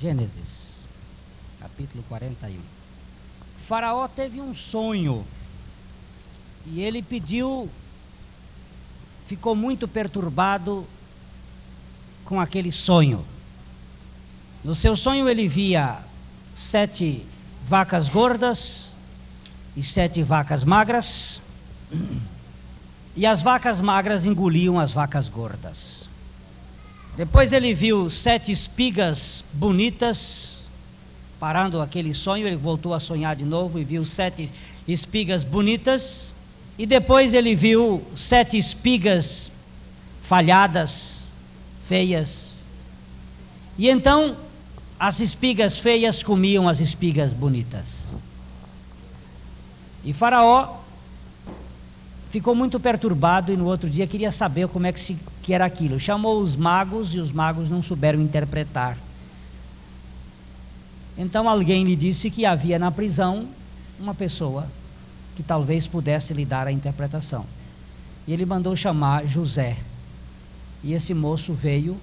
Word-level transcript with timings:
Gênesis, 0.00 0.78
capítulo 1.58 2.04
41. 2.08 2.60
Faraó 3.58 4.06
teve 4.06 4.40
um 4.40 4.54
sonho 4.54 5.26
e 6.66 6.80
ele 6.80 7.02
pediu, 7.02 7.68
ficou 9.26 9.56
muito 9.56 9.88
perturbado 9.88 10.86
com 12.24 12.40
aquele 12.40 12.70
sonho. 12.70 13.24
No 14.62 14.72
seu 14.72 14.94
sonho 14.94 15.28
ele 15.28 15.48
via 15.48 15.98
sete 16.54 17.26
vacas 17.66 18.08
gordas 18.08 18.92
e 19.76 19.82
sete 19.82 20.22
vacas 20.22 20.62
magras, 20.62 21.42
e 23.16 23.26
as 23.26 23.42
vacas 23.42 23.80
magras 23.80 24.24
engoliam 24.24 24.78
as 24.78 24.92
vacas 24.92 25.28
gordas. 25.28 26.07
Depois 27.18 27.52
ele 27.52 27.74
viu 27.74 28.08
sete 28.08 28.52
espigas 28.52 29.42
bonitas, 29.52 30.60
parando 31.40 31.80
aquele 31.80 32.14
sonho, 32.14 32.46
ele 32.46 32.54
voltou 32.54 32.94
a 32.94 33.00
sonhar 33.00 33.34
de 33.34 33.44
novo 33.44 33.76
e 33.76 33.82
viu 33.82 34.04
sete 34.04 34.48
espigas 34.86 35.42
bonitas. 35.42 36.32
E 36.78 36.86
depois 36.86 37.34
ele 37.34 37.56
viu 37.56 38.00
sete 38.14 38.56
espigas 38.56 39.50
falhadas, 40.22 41.24
feias. 41.88 42.60
E 43.76 43.90
então 43.90 44.36
as 44.96 45.18
espigas 45.18 45.76
feias 45.76 46.22
comiam 46.22 46.68
as 46.68 46.78
espigas 46.78 47.32
bonitas. 47.32 48.14
E 50.04 50.12
Faraó 50.12 50.76
ficou 52.30 52.54
muito 52.54 52.78
perturbado 52.78 53.52
e 53.52 53.56
no 53.56 53.66
outro 53.66 53.90
dia 53.90 54.06
queria 54.06 54.30
saber 54.30 54.68
como 54.68 54.86
é 54.86 54.92
que, 54.92 55.00
se, 55.00 55.18
que 55.48 55.54
era 55.54 55.64
aquilo. 55.64 55.98
Chamou 55.98 56.42
os 56.42 56.54
magos 56.54 57.14
e 57.14 57.18
os 57.18 57.32
magos 57.32 57.70
não 57.70 57.80
souberam 57.80 58.20
interpretar. 58.20 58.98
Então 61.16 61.48
alguém 61.48 61.84
lhe 61.84 61.96
disse 61.96 62.30
que 62.30 62.44
havia 62.44 62.78
na 62.78 62.92
prisão 62.92 63.48
uma 63.98 64.14
pessoa 64.14 64.66
que 65.34 65.42
talvez 65.42 65.86
pudesse 65.86 66.34
lhe 66.34 66.44
dar 66.44 66.66
a 66.66 66.70
interpretação. 66.70 67.46
E 68.26 68.32
ele 68.34 68.44
mandou 68.44 68.76
chamar 68.76 69.26
José. 69.26 69.78
E 70.84 70.92
esse 70.92 71.14
moço 71.14 71.54
veio 71.54 71.96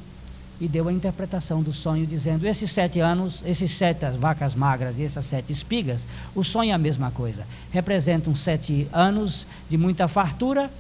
e 0.60 0.68
deu 0.68 0.88
a 0.88 0.92
interpretação 0.92 1.62
do 1.62 1.72
sonho, 1.72 2.08
dizendo: 2.08 2.48
esses 2.48 2.72
sete 2.72 3.00
anos, 3.00 3.44
esses 3.46 3.72
sete 3.78 4.08
vacas 4.18 4.56
magras 4.56 4.98
e 4.98 5.04
essas 5.04 5.28
sete 5.28 5.54
espigas, 5.54 6.08
o 6.34 6.44
sonho 6.44 6.72
é 6.72 6.74
a 6.74 6.80
mesma 6.80 7.12
coisa. 7.12 7.46
Representam 7.72 8.36
sete 8.36 8.88
anos 8.92 9.46
de 9.70 9.78
muita 9.78 10.08
fartura 10.08 10.72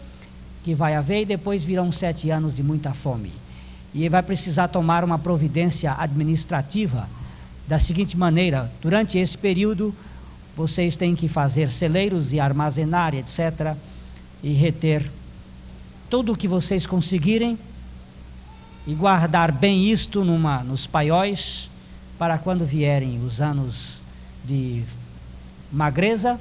que 0.66 0.73
vai 0.73 0.95
haver 0.95 1.21
e 1.21 1.25
depois 1.25 1.63
virão 1.63 1.91
sete 1.91 2.31
anos 2.31 2.55
de 2.55 2.63
muita 2.63 2.91
fome. 2.91 3.31
E 3.94 4.09
vai 4.09 4.23
precisar 4.23 4.67
tomar 4.67 5.03
uma 5.03 5.19
providência 5.19 5.94
administrativa 5.95 7.07
da 7.67 7.77
seguinte 7.77 8.17
maneira: 8.17 8.72
durante 8.81 9.19
esse 9.19 9.38
período, 9.38 9.94
vocês 10.57 10.95
têm 10.95 11.16
que 11.16 11.27
fazer 11.27 11.69
celeiros 11.69 12.33
e 12.33 12.39
armazenar, 12.39 13.13
etc., 13.13 13.75
e 14.41 14.53
reter 14.53 15.07
tudo 16.09 16.31
o 16.33 16.35
que 16.35 16.47
vocês 16.47 16.88
conseguirem 16.88 17.59
e 18.88 18.95
guardar 18.95 19.52
bem 19.52 19.91
isto 19.91 20.23
numa, 20.23 20.63
nos 20.63 20.88
paióis, 20.88 21.69
para 22.17 22.39
quando 22.39 22.66
vierem 22.66 23.23
os 23.23 23.39
anos 23.39 24.02
de 24.44 24.83
magreza, 25.72 26.39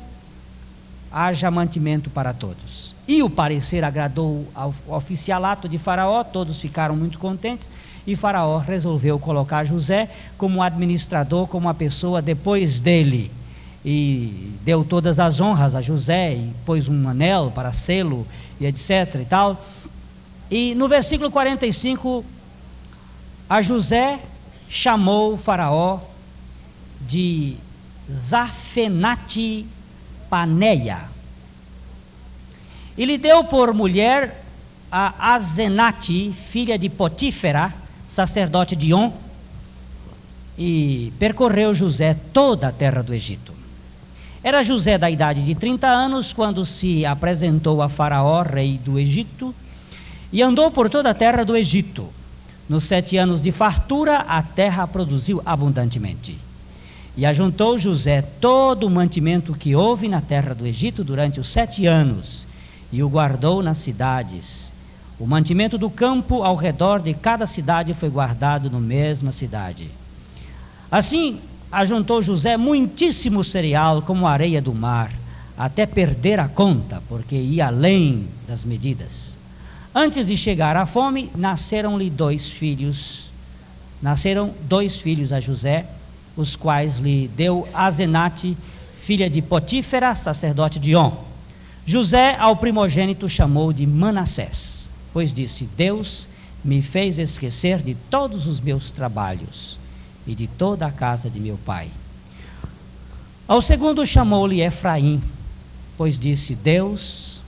haja 1.12 1.50
mantimento 1.50 2.08
para 2.08 2.32
todos. 2.32 2.93
E 3.06 3.22
o 3.22 3.28
parecer 3.28 3.84
agradou 3.84 4.46
ao 4.54 4.74
oficialato 4.88 5.68
de 5.68 5.78
Faraó, 5.78 6.24
todos 6.24 6.60
ficaram 6.60 6.96
muito 6.96 7.18
contentes, 7.18 7.68
e 8.06 8.16
Faraó 8.16 8.58
resolveu 8.58 9.18
colocar 9.18 9.64
José 9.64 10.08
como 10.38 10.62
administrador, 10.62 11.46
como 11.46 11.66
uma 11.66 11.74
pessoa 11.74 12.22
depois 12.22 12.80
dele. 12.80 13.30
E 13.84 14.52
deu 14.64 14.82
todas 14.84 15.20
as 15.20 15.38
honras 15.40 15.74
a 15.74 15.82
José, 15.82 16.34
e 16.34 16.50
pôs 16.64 16.88
um 16.88 17.06
anel 17.06 17.52
para 17.54 17.72
selo, 17.72 18.26
e 18.58 18.64
etc. 18.64 19.16
e 19.20 19.26
tal. 19.26 19.62
E 20.50 20.74
no 20.74 20.88
versículo 20.88 21.30
45 21.30 22.24
a 23.48 23.60
José 23.60 24.18
chamou 24.68 25.36
Faraó 25.36 25.98
de 27.02 27.56
Zafenate 28.10 29.66
Paneia. 30.30 31.13
E 32.96 33.04
lhe 33.04 33.18
deu 33.18 33.44
por 33.44 33.72
mulher 33.72 34.42
a 34.90 35.34
Azenate, 35.34 36.32
filha 36.50 36.78
de 36.78 36.88
Potífera, 36.88 37.74
sacerdote 38.06 38.76
de 38.76 38.94
On, 38.94 39.12
e 40.56 41.12
percorreu 41.18 41.74
José 41.74 42.16
toda 42.32 42.68
a 42.68 42.72
terra 42.72 43.02
do 43.02 43.12
Egito. 43.12 43.52
Era 44.42 44.62
José 44.62 44.96
da 44.96 45.10
idade 45.10 45.44
de 45.44 45.54
30 45.54 45.88
anos 45.88 46.32
quando 46.32 46.64
se 46.64 47.04
apresentou 47.04 47.82
a 47.82 47.88
Faraó, 47.88 48.42
rei 48.42 48.78
do 48.78 48.98
Egito, 48.98 49.54
e 50.32 50.42
andou 50.42 50.70
por 50.70 50.88
toda 50.88 51.10
a 51.10 51.14
terra 51.14 51.44
do 51.44 51.56
Egito 51.56 52.08
nos 52.68 52.84
sete 52.84 53.16
anos 53.16 53.42
de 53.42 53.52
fartura, 53.52 54.18
a 54.18 54.42
terra 54.42 54.86
produziu 54.86 55.42
abundantemente. 55.44 56.38
E 57.16 57.26
ajuntou 57.26 57.78
José 57.78 58.22
todo 58.22 58.86
o 58.86 58.90
mantimento 58.90 59.54
que 59.54 59.76
houve 59.76 60.08
na 60.08 60.20
terra 60.20 60.54
do 60.54 60.66
Egito 60.66 61.04
durante 61.04 61.38
os 61.38 61.46
sete 61.46 61.86
anos, 61.86 62.46
e 62.94 63.02
o 63.02 63.08
guardou 63.08 63.60
nas 63.60 63.78
cidades. 63.78 64.72
O 65.18 65.26
mantimento 65.26 65.76
do 65.76 65.90
campo 65.90 66.44
ao 66.44 66.54
redor 66.54 67.02
de 67.02 67.12
cada 67.12 67.44
cidade 67.44 67.92
foi 67.92 68.08
guardado 68.08 68.70
na 68.70 68.78
mesma 68.78 69.32
cidade. 69.32 69.90
Assim, 70.88 71.40
ajuntou 71.72 72.22
José 72.22 72.56
muitíssimo 72.56 73.42
cereal, 73.42 74.00
como 74.00 74.28
areia 74.28 74.62
do 74.62 74.72
mar, 74.72 75.10
até 75.58 75.86
perder 75.86 76.38
a 76.38 76.46
conta, 76.46 77.02
porque 77.08 77.34
ia 77.34 77.66
além 77.66 78.28
das 78.46 78.64
medidas. 78.64 79.36
Antes 79.92 80.28
de 80.28 80.36
chegar 80.36 80.76
à 80.76 80.86
fome, 80.86 81.32
nasceram-lhe 81.34 82.08
dois 82.08 82.48
filhos. 82.48 83.28
Nasceram 84.00 84.52
dois 84.68 84.98
filhos 84.98 85.32
a 85.32 85.40
José, 85.40 85.84
os 86.36 86.54
quais 86.54 86.98
lhe 86.98 87.26
deu 87.26 87.66
Azenate, 87.74 88.56
filha 89.00 89.28
de 89.28 89.42
Potífera, 89.42 90.14
sacerdote 90.14 90.78
de 90.78 90.94
On. 90.94 91.33
José 91.86 92.34
ao 92.36 92.56
primogênito 92.56 93.28
chamou 93.28 93.72
de 93.72 93.86
Manassés, 93.86 94.88
pois 95.12 95.34
disse: 95.34 95.68
Deus 95.76 96.26
me 96.64 96.80
fez 96.80 97.18
esquecer 97.18 97.82
de 97.82 97.94
todos 97.94 98.46
os 98.46 98.58
meus 98.58 98.90
trabalhos 98.90 99.78
e 100.26 100.34
de 100.34 100.46
toda 100.46 100.86
a 100.86 100.92
casa 100.92 101.28
de 101.28 101.38
meu 101.38 101.58
pai. 101.58 101.90
Ao 103.46 103.60
segundo 103.60 104.06
chamou-lhe 104.06 104.62
Efraim, 104.62 105.22
pois 105.98 106.18
disse: 106.18 106.54
Deus 106.54 107.42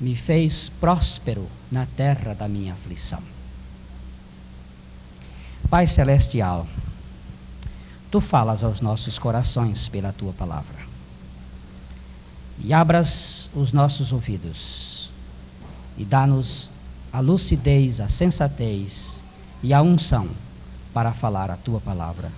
me 0.00 0.16
fez 0.16 0.68
próspero 0.68 1.48
na 1.70 1.86
terra 1.86 2.34
da 2.34 2.48
minha 2.48 2.72
aflição. 2.72 3.22
Pai 5.70 5.86
Celestial, 5.86 6.66
tu 8.10 8.20
falas 8.20 8.64
aos 8.64 8.80
nossos 8.80 9.18
corações 9.18 9.86
pela 9.86 10.12
tua 10.12 10.32
palavra. 10.32 10.87
E 12.62 12.72
abras 12.72 13.48
os 13.54 13.72
nossos 13.72 14.12
ouvidos 14.12 15.10
e 15.96 16.04
dá-nos 16.04 16.70
a 17.12 17.20
lucidez, 17.20 18.00
a 18.00 18.08
sensatez 18.08 19.20
e 19.62 19.74
a 19.74 19.82
unção 19.82 20.28
para 20.92 21.12
falar 21.12 21.50
a 21.50 21.56
tua 21.56 21.80
palavra, 21.80 22.30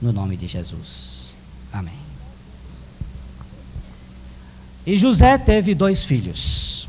no 0.00 0.12
nome 0.12 0.36
de 0.36 0.46
Jesus. 0.46 1.34
Amém. 1.72 1.98
E 4.84 4.96
José 4.96 5.36
teve 5.38 5.74
dois 5.74 6.04
filhos. 6.04 6.88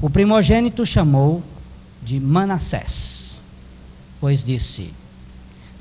O 0.00 0.10
primogênito 0.10 0.84
chamou 0.84 1.42
de 2.02 2.18
Manassés, 2.18 3.42
pois 4.20 4.42
disse: 4.42 4.92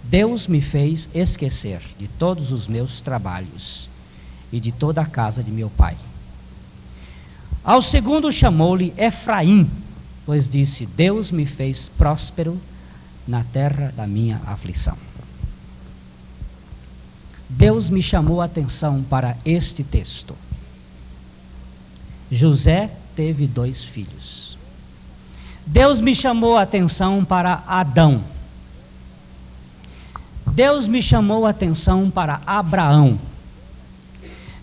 Deus 0.04 0.48
me 0.48 0.62
fez 0.62 1.10
esquecer 1.14 1.82
de 1.98 2.08
todos 2.08 2.52
os 2.52 2.68
meus 2.68 3.02
trabalhos 3.02 3.90
e 4.52 4.60
de 4.60 4.72
toda 4.72 5.02
a 5.02 5.06
casa 5.06 5.44
de 5.44 5.52
meu 5.52 5.70
pai. 5.70 5.96
Ao 7.64 7.82
segundo 7.82 8.32
chamou-lhe 8.32 8.94
Efraim, 8.98 9.70
pois 10.26 10.50
disse: 10.50 10.86
Deus 10.86 11.32
me 11.32 11.46
fez 11.46 11.90
próspero 11.90 12.60
na 13.28 13.44
terra 13.44 13.94
da 13.96 14.08
minha 14.08 14.42
aflição. 14.46 14.98
Deus 17.48 17.90
me 17.90 18.02
chamou 18.02 18.42
a 18.42 18.46
atenção 18.46 19.04
para 19.04 19.38
este 19.46 19.84
texto. 19.84 20.36
José 22.32 22.90
teve 23.16 23.46
dois 23.46 23.84
filhos. 23.84 24.58
Deus 25.66 26.00
me 26.00 26.16
chamou 26.16 26.58
a 26.58 26.64
atenção 26.64 27.24
para 27.24 27.62
Adão. 27.68 28.24
Deus 30.48 30.88
me 30.88 31.02
chamou 31.02 31.46
a 31.46 31.50
atenção 31.50 32.10
para 32.10 32.42
Abraão. 32.46 33.20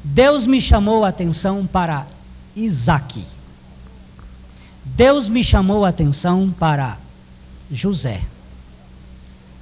Deus 0.03 0.47
me 0.47 0.61
chamou 0.61 1.05
a 1.05 1.09
atenção 1.09 1.67
para 1.67 2.07
Isaac. 2.55 3.25
Deus 4.85 5.29
me 5.29 5.43
chamou 5.45 5.85
a 5.85 5.89
atenção 5.89 6.55
para 6.59 6.99
José. 7.71 8.23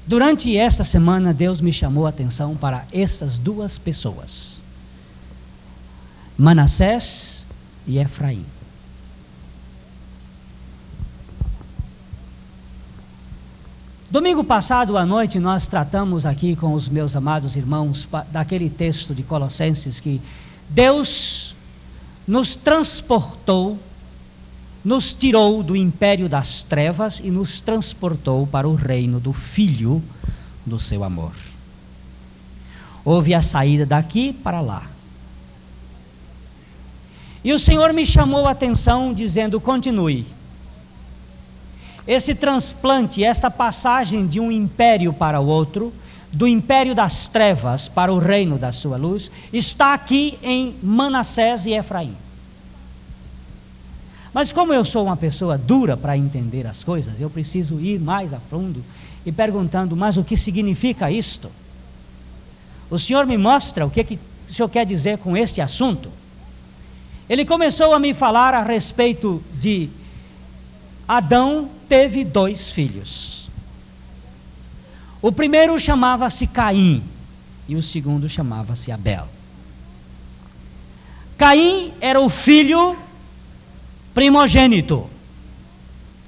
Durante 0.06 0.56
esta 0.56 0.85
semana, 0.85 1.35
Deus 1.35 1.61
me 1.61 1.73
chamou 1.73 2.06
a 2.06 2.11
atenção 2.11 2.56
para 2.56 2.87
essas 2.93 3.38
duas 3.38 3.77
pessoas: 3.77 4.61
Manassés 6.38 7.44
e 7.87 7.99
Efraim. 7.99 8.44
Domingo 14.08 14.44
passado 14.44 14.97
à 14.97 15.05
noite 15.05 15.41
nós 15.41 15.67
tratamos 15.67 16.25
aqui 16.25 16.55
com 16.55 16.75
os 16.75 16.88
meus 16.88 17.17
amados 17.17 17.56
irmãos 17.56 18.08
daquele 18.31 18.70
texto 18.70 19.12
de 19.12 19.25
Colossenses 19.25 19.99
que 19.99 20.23
Deus 20.69 21.56
nos 22.25 22.55
transportou, 22.55 23.76
nos 24.85 25.12
tirou 25.12 25.61
do 25.61 25.75
império 25.75 26.29
das 26.29 26.62
trevas 26.62 27.19
e 27.19 27.32
nos 27.32 27.61
transportou 27.61 28.47
para 28.47 28.69
o 28.69 28.76
reino 28.76 29.19
do 29.19 29.32
Filho 29.32 30.00
do 30.64 30.79
seu 30.79 31.02
amor. 31.02 31.32
Houve 33.05 33.35
a 33.35 33.43
saída 33.43 33.85
daqui 33.85 34.32
para 34.32 34.61
lá. 34.61 34.85
E 37.43 37.52
o 37.52 37.59
Senhor 37.59 37.93
me 37.93 38.06
chamou 38.06 38.47
a 38.47 38.52
atenção 38.52 39.12
dizendo: 39.12 39.61
continue 39.61 40.36
esse 42.06 42.35
transplante, 42.35 43.25
esta 43.25 43.50
passagem 43.50 44.26
de 44.26 44.38
um 44.38 44.53
império 44.53 45.12
para 45.12 45.41
o 45.41 45.47
outro, 45.47 45.93
do 46.32 46.47
império 46.47 46.94
das 46.94 47.29
trevas 47.29 47.88
para 47.88 48.12
o 48.12 48.19
reino 48.19 48.58
da 48.58 48.70
sua 48.70 48.97
luz, 48.97 49.31
está 49.53 49.94
aqui 49.94 50.38
em 50.43 50.76
Manassés 50.82 51.67
e 51.67 51.73
Efraim. 51.73 52.14
Mas 54.32 54.53
como 54.53 54.73
eu 54.73 54.85
sou 54.85 55.06
uma 55.06 55.17
pessoa 55.17 55.56
dura 55.56 55.97
para 55.97 56.17
entender 56.17 56.67
as 56.67 56.85
coisas, 56.85 57.19
eu 57.19 57.31
preciso 57.31 57.81
ir 57.81 57.99
mais 57.99 58.35
a 58.35 58.38
fundo 58.38 58.85
e 59.25 59.32
perguntando, 59.32 59.97
mas 59.97 60.17
o 60.17 60.23
que 60.23 60.37
significa 60.37 61.11
isto? 61.11 61.50
O 62.91 62.99
Senhor 62.99 63.26
me 63.26 63.38
mostra 63.38 63.87
o 63.87 63.91
que, 63.91 64.05
que 64.05 64.20
o 64.49 64.52
Senhor 64.52 64.69
quer 64.69 64.85
dizer 64.85 65.19
com 65.19 65.37
este 65.37 65.61
assunto. 65.61 66.11
Ele 67.29 67.44
começou 67.44 67.93
a 67.93 67.99
me 67.99 68.14
falar 68.14 68.55
a 68.55 68.62
respeito 68.62 69.43
de 69.59 69.88
Adão 71.09 71.70
teve 71.88 72.25
dois 72.25 72.71
filhos. 72.71 73.49
O 75.21 75.33
primeiro 75.33 75.79
chamava-se 75.79 76.47
Caim 76.47 77.03
e 77.69 77.75
o 77.75 77.83
segundo 77.83 78.29
chamava-se 78.29 78.93
Abel. 78.93 79.27
Caim 81.37 81.93
era 82.00 82.21
o 82.21 82.29
filho 82.29 82.97
primogênito. 84.15 85.09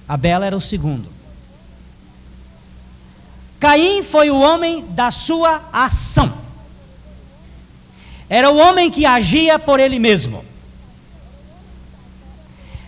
Abel 0.07 0.43
era 0.43 0.57
o 0.57 0.61
segundo. 0.61 1.09
Caim 3.61 4.03
foi 4.03 4.31
o 4.31 4.41
homem 4.41 4.85
da 4.91 5.11
sua 5.11 5.69
ação. 5.73 6.33
Era 8.29 8.51
o 8.51 8.57
homem 8.57 8.91
que 8.91 9.07
agia 9.07 9.59
por 9.59 9.81
ele 9.81 9.99
mesmo. 9.99 10.45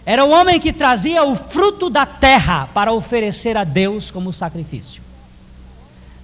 Era 0.04 0.24
o 0.24 0.30
homem 0.30 0.58
que 0.58 0.72
trazia 0.72 1.24
o 1.24 1.36
fruto 1.36 1.90
da 1.90 2.06
terra 2.06 2.68
para 2.72 2.92
oferecer 2.92 3.56
a 3.56 3.64
Deus 3.64 4.10
como 4.10 4.32
sacrifício. 4.32 5.02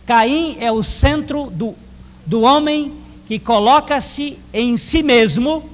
Caim 0.06 0.56
é 0.60 0.70
o 0.72 0.82
centro 0.82 1.50
do, 1.50 1.74
do 2.24 2.42
homem 2.42 2.94
que 3.26 3.38
coloca-se 3.38 4.38
em 4.52 4.76
si 4.76 5.02
mesmo, 5.02 5.68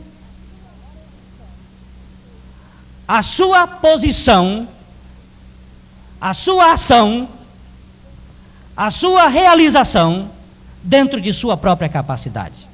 a 3.07 3.23
sua 3.23 3.67
posição, 3.67 4.67
a 6.19 6.33
sua 6.33 6.73
ação, 6.73 7.29
a 8.75 8.91
sua 8.91 9.29
realização 9.29 10.31
dentro 10.83 11.21
de 11.21 11.33
sua 11.33 11.57
própria 11.57 11.91
capacidade. 11.91 12.67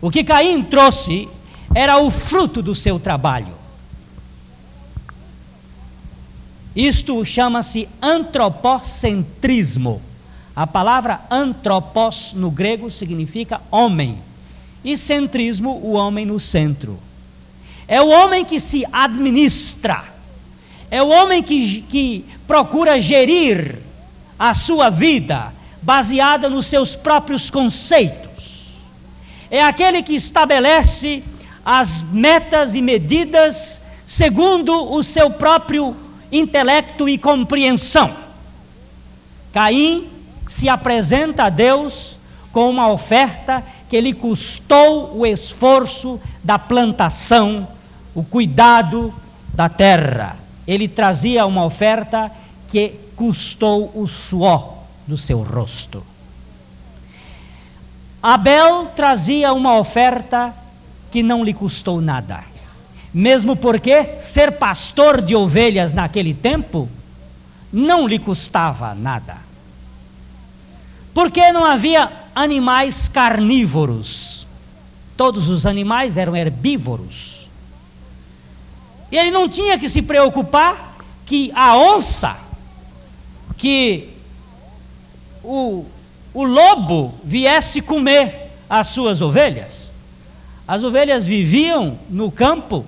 O 0.00 0.10
que 0.10 0.24
Caim 0.24 0.62
trouxe 0.62 1.28
era 1.72 1.98
o 1.98 2.10
fruto 2.10 2.60
do 2.60 2.74
seu 2.74 2.98
trabalho. 2.98 3.59
Isto 6.74 7.24
chama-se 7.24 7.88
antropocentrismo. 8.00 10.00
A 10.54 10.66
palavra 10.66 11.20
antropos 11.30 12.32
no 12.34 12.50
grego 12.50 12.90
significa 12.90 13.60
homem, 13.70 14.18
e 14.84 14.96
centrismo, 14.96 15.80
o 15.82 15.92
homem 15.92 16.26
no 16.26 16.40
centro. 16.40 16.98
É 17.86 18.00
o 18.00 18.08
homem 18.08 18.44
que 18.44 18.60
se 18.60 18.84
administra, 18.92 20.04
é 20.90 21.02
o 21.02 21.08
homem 21.08 21.42
que, 21.42 21.82
que 21.82 22.24
procura 22.46 23.00
gerir 23.00 23.78
a 24.38 24.54
sua 24.54 24.90
vida 24.90 25.52
baseada 25.82 26.48
nos 26.48 26.66
seus 26.66 26.94
próprios 26.94 27.50
conceitos. 27.50 28.78
É 29.50 29.62
aquele 29.62 30.02
que 30.02 30.14
estabelece 30.14 31.22
as 31.64 32.02
metas 32.02 32.74
e 32.74 32.82
medidas 32.82 33.80
segundo 34.06 34.92
o 34.92 35.02
seu 35.02 35.30
próprio 35.30 35.96
intelecto 36.32 37.08
e 37.08 37.18
compreensão. 37.18 38.14
Caim 39.52 40.08
se 40.46 40.68
apresenta 40.68 41.44
a 41.44 41.48
Deus 41.48 42.18
com 42.52 42.68
uma 42.68 42.88
oferta 42.88 43.62
que 43.88 44.00
lhe 44.00 44.12
custou 44.12 45.16
o 45.16 45.26
esforço 45.26 46.20
da 46.42 46.58
plantação, 46.58 47.66
o 48.14 48.22
cuidado 48.22 49.12
da 49.52 49.68
terra. 49.68 50.36
Ele 50.66 50.86
trazia 50.86 51.44
uma 51.46 51.64
oferta 51.64 52.30
que 52.68 52.94
custou 53.16 53.90
o 53.94 54.06
suor 54.06 54.74
do 55.06 55.16
seu 55.16 55.42
rosto. 55.42 56.04
Abel 58.22 58.86
trazia 58.94 59.52
uma 59.52 59.76
oferta 59.78 60.54
que 61.10 61.22
não 61.22 61.42
lhe 61.42 61.52
custou 61.52 62.00
nada. 62.00 62.49
Mesmo 63.12 63.56
porque 63.56 64.18
ser 64.18 64.52
pastor 64.52 65.20
de 65.20 65.34
ovelhas 65.34 65.92
naquele 65.92 66.32
tempo 66.32 66.88
não 67.72 68.06
lhe 68.06 68.18
custava 68.18 68.94
nada. 68.94 69.38
Porque 71.12 71.52
não 71.52 71.64
havia 71.64 72.10
animais 72.34 73.08
carnívoros. 73.08 74.46
Todos 75.16 75.48
os 75.48 75.66
animais 75.66 76.16
eram 76.16 76.36
herbívoros. 76.36 77.48
E 79.10 79.18
ele 79.18 79.32
não 79.32 79.48
tinha 79.48 79.78
que 79.78 79.88
se 79.88 80.02
preocupar 80.02 80.96
que 81.26 81.50
a 81.54 81.76
onça, 81.76 82.36
que 83.56 84.08
o, 85.42 85.84
o 86.32 86.44
lobo 86.44 87.14
viesse 87.24 87.82
comer 87.82 88.52
as 88.68 88.86
suas 88.88 89.20
ovelhas. 89.20 89.92
As 90.66 90.84
ovelhas 90.84 91.26
viviam 91.26 91.98
no 92.08 92.30
campo 92.30 92.86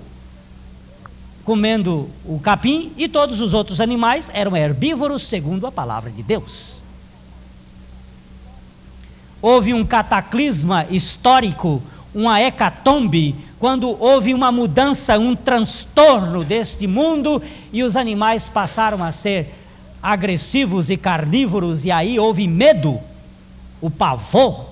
comendo 1.43 2.09
o 2.25 2.39
capim, 2.39 2.91
e 2.97 3.07
todos 3.07 3.41
os 3.41 3.53
outros 3.53 3.81
animais 3.81 4.31
eram 4.33 4.55
herbívoros, 4.55 5.23
segundo 5.27 5.67
a 5.67 5.71
palavra 5.71 6.09
de 6.09 6.23
Deus. 6.23 6.81
Houve 9.41 9.73
um 9.73 9.85
cataclisma 9.85 10.85
histórico, 10.89 11.81
uma 12.15 12.39
hecatombe, 12.39 13.35
quando 13.59 13.89
houve 14.01 14.33
uma 14.33 14.51
mudança, 14.51 15.19
um 15.19 15.35
transtorno 15.35 16.43
deste 16.43 16.87
mundo 16.87 17.41
e 17.71 17.83
os 17.83 17.95
animais 17.95 18.47
passaram 18.47 19.03
a 19.03 19.11
ser 19.11 19.53
agressivos 20.01 20.89
e 20.89 20.97
carnívoros, 20.97 21.83
e 21.83 21.91
aí 21.91 22.19
houve 22.19 22.47
medo, 22.47 22.99
o 23.81 23.89
pavor 23.89 24.69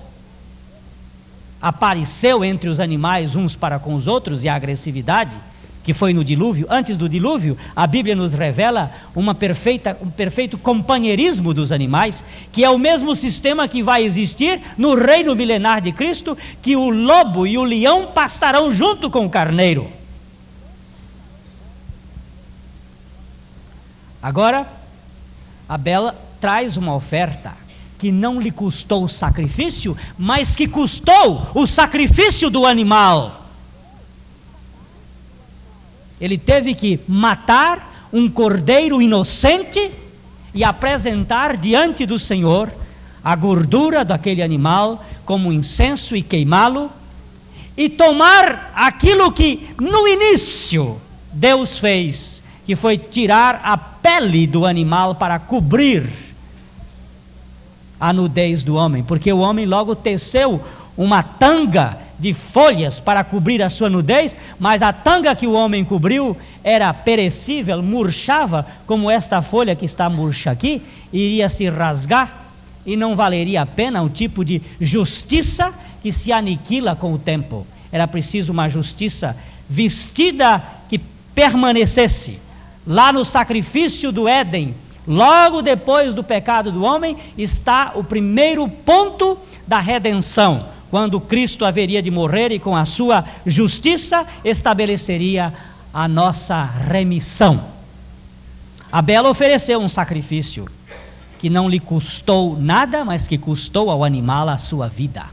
apareceu 1.60 2.44
entre 2.44 2.68
os 2.68 2.80
animais 2.80 3.36
uns 3.36 3.54
para 3.54 3.78
com 3.78 3.94
os 3.94 4.08
outros 4.08 4.42
e 4.42 4.48
a 4.48 4.54
agressividade 4.54 5.36
que 5.82 5.92
foi 5.92 6.14
no 6.14 6.24
dilúvio, 6.24 6.66
antes 6.70 6.96
do 6.96 7.08
dilúvio, 7.08 7.56
a 7.74 7.86
Bíblia 7.86 8.14
nos 8.14 8.34
revela 8.34 8.90
uma 9.14 9.34
perfeita, 9.34 9.96
um 10.00 10.10
perfeito 10.10 10.56
companheirismo 10.56 11.52
dos 11.52 11.72
animais, 11.72 12.24
que 12.52 12.64
é 12.64 12.70
o 12.70 12.78
mesmo 12.78 13.16
sistema 13.16 13.66
que 13.66 13.82
vai 13.82 14.04
existir 14.04 14.60
no 14.78 14.94
reino 14.94 15.34
milenar 15.34 15.80
de 15.80 15.92
Cristo, 15.92 16.36
que 16.60 16.76
o 16.76 16.88
lobo 16.88 17.46
e 17.46 17.58
o 17.58 17.64
leão 17.64 18.08
pastarão 18.14 18.70
junto 18.70 19.10
com 19.10 19.26
o 19.26 19.30
carneiro. 19.30 19.90
Agora, 24.22 24.66
a 25.68 25.76
Bela 25.76 26.14
traz 26.40 26.76
uma 26.76 26.94
oferta 26.94 27.54
que 27.98 28.12
não 28.12 28.40
lhe 28.40 28.52
custou 28.52 29.04
o 29.04 29.08
sacrifício, 29.08 29.96
mas 30.16 30.54
que 30.54 30.68
custou 30.68 31.48
o 31.54 31.66
sacrifício 31.66 32.48
do 32.48 32.66
animal 32.66 33.41
ele 36.22 36.38
teve 36.38 36.72
que 36.72 37.00
matar 37.08 38.08
um 38.12 38.30
cordeiro 38.30 39.02
inocente 39.02 39.90
e 40.54 40.62
apresentar 40.62 41.56
diante 41.56 42.06
do 42.06 42.16
Senhor 42.16 42.72
a 43.24 43.34
gordura 43.34 44.04
daquele 44.04 44.40
animal 44.40 45.04
como 45.24 45.52
incenso 45.52 46.14
e 46.14 46.22
queimá-lo, 46.22 46.90
e 47.76 47.88
tomar 47.88 48.70
aquilo 48.74 49.32
que 49.32 49.68
no 49.80 50.06
início 50.06 51.00
Deus 51.32 51.78
fez, 51.78 52.40
que 52.64 52.76
foi 52.76 52.96
tirar 52.96 53.60
a 53.64 53.76
pele 53.76 54.46
do 54.46 54.64
animal 54.64 55.16
para 55.16 55.40
cobrir 55.40 56.08
a 57.98 58.12
nudez 58.12 58.62
do 58.62 58.76
homem, 58.76 59.02
porque 59.02 59.32
o 59.32 59.38
homem 59.38 59.66
logo 59.66 59.96
teceu 59.96 60.62
uma 60.96 61.22
tanga 61.22 61.98
de 62.22 62.32
folhas 62.32 63.00
para 63.00 63.24
cobrir 63.24 63.60
a 63.60 63.68
sua 63.68 63.90
nudez, 63.90 64.36
mas 64.56 64.80
a 64.80 64.92
tanga 64.92 65.34
que 65.34 65.44
o 65.44 65.52
homem 65.52 65.84
cobriu 65.84 66.36
era 66.62 66.94
perecível, 66.94 67.82
murchava, 67.82 68.64
como 68.86 69.10
esta 69.10 69.42
folha 69.42 69.74
que 69.74 69.84
está 69.84 70.08
murcha 70.08 70.52
aqui, 70.52 70.80
iria 71.12 71.48
se 71.48 71.68
rasgar 71.68 72.44
e 72.86 72.96
não 72.96 73.16
valeria 73.16 73.62
a 73.62 73.66
pena 73.66 74.00
um 74.00 74.08
tipo 74.08 74.44
de 74.44 74.62
justiça 74.80 75.74
que 76.00 76.12
se 76.12 76.32
aniquila 76.32 76.94
com 76.94 77.12
o 77.12 77.18
tempo. 77.18 77.66
Era 77.90 78.06
preciso 78.06 78.52
uma 78.52 78.68
justiça 78.68 79.36
vestida 79.68 80.62
que 80.88 81.00
permanecesse. 81.34 82.38
Lá 82.86 83.12
no 83.12 83.24
sacrifício 83.24 84.12
do 84.12 84.28
Éden, 84.28 84.76
Logo 85.06 85.62
depois 85.62 86.14
do 86.14 86.22
pecado 86.22 86.70
do 86.70 86.84
homem 86.84 87.16
está 87.36 87.92
o 87.96 88.04
primeiro 88.04 88.68
ponto 88.68 89.36
da 89.66 89.80
redenção, 89.80 90.68
quando 90.92 91.18
Cristo 91.18 91.64
haveria 91.64 92.02
de 92.02 92.10
morrer 92.10 92.52
e 92.52 92.58
com 92.58 92.76
a 92.76 92.84
sua 92.84 93.24
justiça 93.46 94.26
estabeleceria 94.44 95.50
a 95.90 96.06
nossa 96.06 96.62
remissão. 96.64 97.64
Abel 98.92 99.24
ofereceu 99.24 99.80
um 99.80 99.88
sacrifício 99.88 100.68
que 101.38 101.48
não 101.48 101.66
lhe 101.66 101.80
custou 101.80 102.58
nada, 102.60 103.06
mas 103.06 103.26
que 103.26 103.38
custou 103.38 103.90
ao 103.90 104.04
animal 104.04 104.50
a 104.50 104.58
sua 104.58 104.86
vida. 104.86 105.24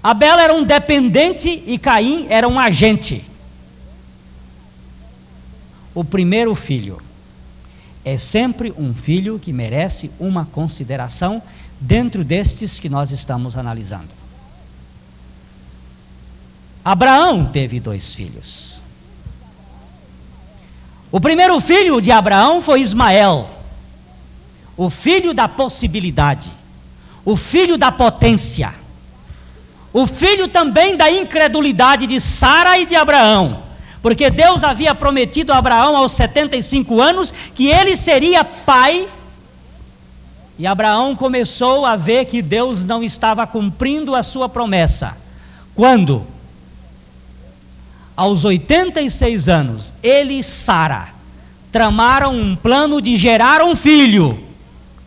Abel 0.00 0.38
era 0.38 0.54
um 0.54 0.62
dependente 0.62 1.64
e 1.66 1.76
Caim 1.76 2.28
era 2.30 2.46
um 2.46 2.60
agente. 2.60 3.24
O 5.92 6.04
primeiro 6.04 6.54
filho 6.54 7.02
é 8.04 8.16
sempre 8.16 8.72
um 8.78 8.94
filho 8.94 9.36
que 9.40 9.52
merece 9.52 10.12
uma 10.20 10.44
consideração 10.44 11.42
dentro 11.80 12.24
destes 12.24 12.80
que 12.80 12.88
nós 12.88 13.10
estamos 13.10 13.56
analisando. 13.56 14.08
Abraão 16.84 17.46
teve 17.46 17.80
dois 17.80 18.14
filhos. 18.14 18.82
O 21.10 21.20
primeiro 21.20 21.58
filho 21.60 22.00
de 22.00 22.12
Abraão 22.12 22.60
foi 22.60 22.80
Ismael, 22.80 23.48
o 24.76 24.90
filho 24.90 25.32
da 25.32 25.48
possibilidade, 25.48 26.50
o 27.24 27.36
filho 27.36 27.78
da 27.78 27.90
potência, 27.90 28.74
o 29.92 30.06
filho 30.06 30.48
também 30.48 30.96
da 30.96 31.10
incredulidade 31.10 32.06
de 32.06 32.20
Sara 32.20 32.78
e 32.78 32.86
de 32.86 32.94
Abraão 32.94 33.66
porque 34.06 34.30
Deus 34.30 34.62
havia 34.62 34.94
prometido 34.94 35.52
a 35.52 35.58
Abraão 35.58 35.96
aos 35.96 36.12
75 36.12 37.00
anos 37.00 37.34
que 37.56 37.66
ele 37.66 37.96
seria 37.96 38.44
pai. 38.44 39.08
E 40.58 40.66
Abraão 40.66 41.14
começou 41.14 41.84
a 41.84 41.96
ver 41.96 42.24
que 42.26 42.40
Deus 42.40 42.84
não 42.84 43.02
estava 43.02 43.46
cumprindo 43.46 44.14
a 44.14 44.22
sua 44.22 44.48
promessa. 44.48 45.16
Quando? 45.74 46.26
Aos 48.16 48.44
86 48.44 49.48
anos, 49.48 49.92
ele 50.02 50.34
e 50.38 50.42
Sara 50.42 51.08
tramaram 51.70 52.34
um 52.34 52.56
plano 52.56 53.02
de 53.02 53.16
gerar 53.16 53.62
um 53.62 53.74
filho, 53.74 54.38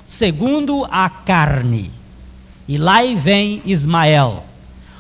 segundo 0.06 0.88
a 0.92 1.10
carne. 1.10 1.92
E 2.68 2.78
lá 2.78 3.00
vem 3.16 3.64
Ismael, 3.66 4.44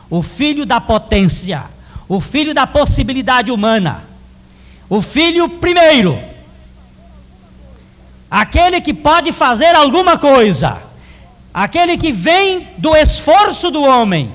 o 0.09 0.23
filho 0.23 0.65
da 0.65 0.81
potência 0.81 1.65
o 2.09 2.19
filho 2.19 2.55
da 2.55 2.65
possibilidade 2.65 3.51
humana, 3.51 4.03
o 4.89 4.99
filho 4.99 5.47
primeiro, 5.47 6.19
aquele 8.29 8.81
que 8.81 8.93
pode 8.93 9.31
fazer 9.31 9.75
alguma 9.75 10.17
coisa, 10.17 10.77
aquele 11.53 11.97
que 11.97 12.11
vem 12.11 12.67
do 12.77 12.95
esforço 12.95 13.71
do 13.71 13.83
homem. 13.83 14.31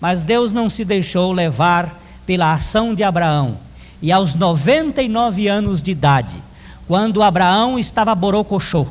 Mas 0.00 0.24
Deus 0.24 0.52
não 0.52 0.70
se 0.70 0.84
deixou 0.84 1.32
levar 1.32 2.00
pela 2.26 2.52
ação 2.52 2.94
de 2.94 3.02
Abraão. 3.02 3.58
E 4.00 4.10
aos 4.10 4.34
99 4.34 5.46
anos 5.46 5.82
de 5.82 5.90
idade, 5.90 6.42
quando 6.88 7.22
Abraão 7.22 7.78
estava 7.78 8.14
borocochô, 8.14 8.86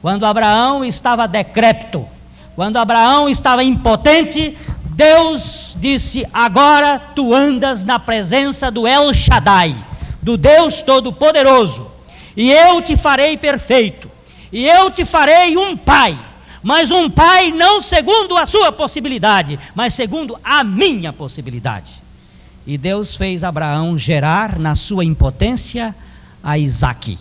quando 0.00 0.24
Abraão 0.24 0.82
estava 0.82 1.28
decrépito, 1.28 2.06
quando 2.56 2.78
Abraão 2.78 3.28
estava 3.28 3.62
impotente, 3.62 4.56
Deus 4.90 5.76
disse: 5.78 6.26
Agora 6.32 6.98
tu 7.14 7.34
andas 7.34 7.84
na 7.84 7.98
presença 7.98 8.70
do 8.70 8.86
El 8.86 9.12
Shaddai, 9.12 9.76
do 10.22 10.36
Deus 10.36 10.80
Todo-Poderoso, 10.80 11.89
e 12.40 12.50
eu 12.50 12.80
te 12.80 12.96
farei 12.96 13.36
perfeito, 13.36 14.10
e 14.50 14.66
eu 14.66 14.90
te 14.90 15.04
farei 15.04 15.58
um 15.58 15.76
pai, 15.76 16.18
mas 16.62 16.90
um 16.90 17.10
pai 17.10 17.50
não 17.50 17.82
segundo 17.82 18.34
a 18.34 18.46
sua 18.46 18.72
possibilidade, 18.72 19.60
mas 19.74 19.92
segundo 19.92 20.38
a 20.42 20.64
minha 20.64 21.12
possibilidade. 21.12 21.96
E 22.66 22.78
Deus 22.78 23.14
fez 23.14 23.44
Abraão 23.44 23.98
gerar 23.98 24.58
na 24.58 24.74
sua 24.74 25.04
impotência 25.04 25.94
a 26.42 26.56
Isaque. 26.56 27.18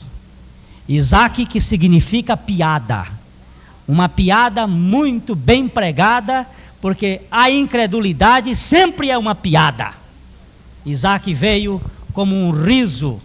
Isaque 0.87 1.45
que 1.45 1.59
significa 1.59 2.37
piada. 2.37 3.05
Uma 3.85 4.07
piada 4.07 4.65
muito 4.67 5.35
bem 5.35 5.67
pregada 5.67 6.47
porque 6.79 7.23
a 7.29 7.51
incredulidade 7.51 8.55
sempre 8.55 9.09
é 9.09 9.17
uma 9.17 9.35
piada. 9.35 9.91
Isaac 10.85 11.33
veio 11.33 11.81
como 12.13 12.33
um 12.33 12.51
riso, 12.51 13.19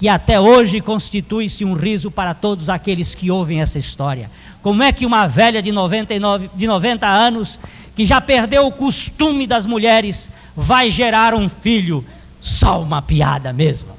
que 0.00 0.08
até 0.08 0.40
hoje 0.40 0.80
constitui-se 0.80 1.62
um 1.62 1.74
riso 1.74 2.10
para 2.10 2.32
todos 2.32 2.70
aqueles 2.70 3.14
que 3.14 3.30
ouvem 3.30 3.60
essa 3.60 3.78
história. 3.78 4.30
Como 4.62 4.82
é 4.82 4.90
que 4.92 5.04
uma 5.04 5.26
velha 5.26 5.60
de, 5.60 5.70
99, 5.70 6.48
de 6.54 6.66
90 6.66 7.06
anos, 7.06 7.60
que 7.94 8.06
já 8.06 8.18
perdeu 8.18 8.66
o 8.66 8.72
costume 8.72 9.46
das 9.46 9.66
mulheres, 9.66 10.30
vai 10.56 10.90
gerar 10.90 11.34
um 11.34 11.50
filho? 11.50 12.02
Só 12.40 12.80
uma 12.80 13.02
piada 13.02 13.52
mesmo. 13.52 13.90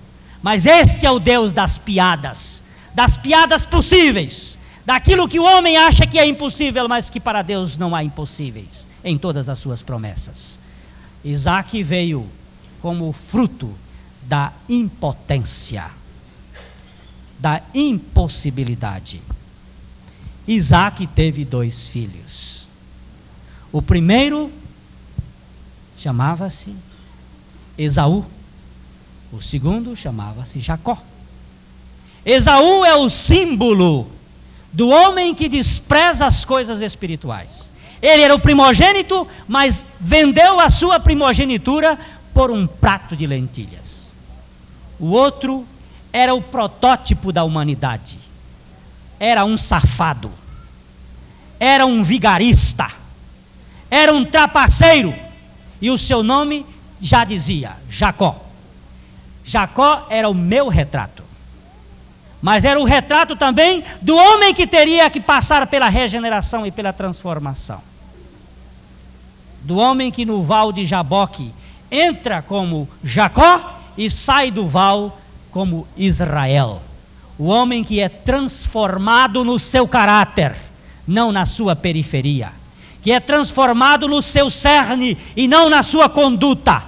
Mas 0.41 0.65
este 0.65 1.05
é 1.05 1.11
o 1.11 1.19
Deus 1.19 1.53
das 1.53 1.77
piadas, 1.77 2.63
das 2.95 3.15
piadas 3.15 3.63
possíveis, 3.63 4.57
daquilo 4.83 5.27
que 5.27 5.39
o 5.39 5.45
homem 5.45 5.77
acha 5.77 6.07
que 6.07 6.17
é 6.17 6.25
impossível, 6.25 6.89
mas 6.89 7.11
que 7.11 7.19
para 7.19 7.43
Deus 7.43 7.77
não 7.77 7.95
há 7.95 8.03
impossíveis 8.03 8.87
em 9.03 9.19
todas 9.19 9.47
as 9.47 9.59
suas 9.59 9.83
promessas. 9.83 10.57
Isaac 11.23 11.83
veio 11.83 12.27
como 12.81 13.13
fruto 13.13 13.71
da 14.23 14.53
impotência, 14.69 15.85
da 17.39 17.61
impossibilidade. 17.73 19.21
Isaac 20.47 21.05
teve 21.07 21.45
dois 21.45 21.87
filhos. 21.87 22.67
O 23.71 23.81
primeiro 23.81 24.51
chamava-se 25.97 26.73
Esaú, 27.77 28.25
o 29.31 29.41
segundo 29.41 29.95
chamava-se 29.95 30.59
Jacó. 30.59 30.97
Esaú 32.25 32.85
é 32.85 32.95
o 32.95 33.09
símbolo 33.09 34.07
do 34.73 34.89
homem 34.89 35.33
que 35.33 35.49
despreza 35.49 36.25
as 36.25 36.45
coisas 36.45 36.81
espirituais. 36.81 37.69
Ele 38.01 38.23
era 38.23 38.33
o 38.33 38.39
primogênito, 38.39 39.27
mas 39.47 39.87
vendeu 39.99 40.59
a 40.59 40.69
sua 40.69 40.99
primogenitura 40.99 41.97
por 42.33 42.49
um 42.49 42.65
prato 42.65 43.15
de 43.15 43.27
lentilhas. 43.27 44.00
O 45.01 45.07
outro 45.07 45.65
era 46.13 46.33
o 46.33 46.41
protótipo 46.41 47.33
da 47.33 47.43
humanidade. 47.43 48.17
Era 49.19 49.43
um 49.43 49.57
safado. 49.57 50.31
Era 51.59 51.85
um 51.85 52.03
vigarista. 52.03 52.89
Era 53.89 54.13
um 54.13 54.23
trapaceiro. 54.23 55.13
E 55.81 55.89
o 55.89 55.97
seu 55.97 56.23
nome 56.23 56.65
já 57.01 57.23
dizia: 57.23 57.75
Jacó. 57.89 58.39
Jacó 59.43 60.05
era 60.09 60.29
o 60.29 60.33
meu 60.33 60.69
retrato. 60.69 61.23
Mas 62.41 62.63
era 62.63 62.79
o 62.79 62.85
retrato 62.85 63.35
também 63.35 63.83
do 64.01 64.15
homem 64.15 64.53
que 64.53 64.65
teria 64.65 65.09
que 65.09 65.19
passar 65.19 65.67
pela 65.67 65.89
regeneração 65.89 66.65
e 66.65 66.71
pela 66.71 66.93
transformação 66.93 67.81
do 69.61 69.77
homem 69.77 70.11
que 70.11 70.25
no 70.25 70.41
val 70.41 70.71
de 70.71 70.85
Jaboque 70.85 71.53
entra 71.89 72.41
como 72.41 72.89
Jacó 73.03 73.80
e 74.05 74.09
sai 74.09 74.49
do 74.49 74.67
val 74.67 75.21
como 75.51 75.87
Israel. 75.95 76.81
O 77.37 77.45
homem 77.45 77.83
que 77.83 77.99
é 77.99 78.09
transformado 78.09 79.43
no 79.45 79.59
seu 79.59 79.87
caráter, 79.87 80.55
não 81.07 81.31
na 81.31 81.45
sua 81.45 81.75
periferia. 81.75 82.51
Que 83.03 83.11
é 83.11 83.19
transformado 83.19 84.07
no 84.07 84.19
seu 84.19 84.49
cerne 84.49 85.15
e 85.35 85.47
não 85.47 85.69
na 85.69 85.83
sua 85.83 86.09
conduta. 86.09 86.83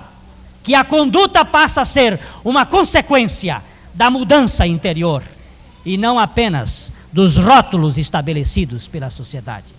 Que 0.63 0.73
a 0.73 0.83
conduta 0.83 1.45
passa 1.45 1.81
a 1.81 1.85
ser 1.85 2.19
uma 2.43 2.65
consequência 2.65 3.61
da 3.93 4.09
mudança 4.09 4.65
interior 4.65 5.21
e 5.85 5.97
não 5.97 6.17
apenas 6.17 6.91
dos 7.11 7.37
rótulos 7.37 7.99
estabelecidos 7.99 8.87
pela 8.87 9.11
sociedade. 9.11 9.75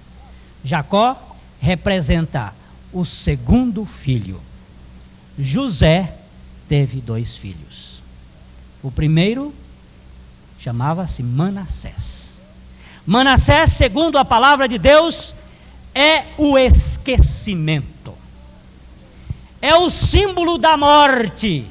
Jacó 0.62 1.36
representa 1.60 2.54
o 2.92 3.04
segundo 3.04 3.84
filho. 3.84 4.40
José 5.36 6.12
teve 6.68 7.00
dois 7.00 7.36
filhos. 7.36 8.02
O 8.82 8.90
primeiro 8.90 9.54
chamava-se 10.58 11.22
Manassés. 11.22 12.44
Manassés, 13.06 13.72
segundo 13.72 14.16
a 14.16 14.24
palavra 14.24 14.68
de 14.68 14.78
Deus, 14.78 15.34
é 15.94 16.24
o 16.38 16.58
esquecimento. 16.58 18.14
É 19.60 19.74
o 19.76 19.90
símbolo 19.90 20.58
da 20.58 20.76
morte. 20.76 21.66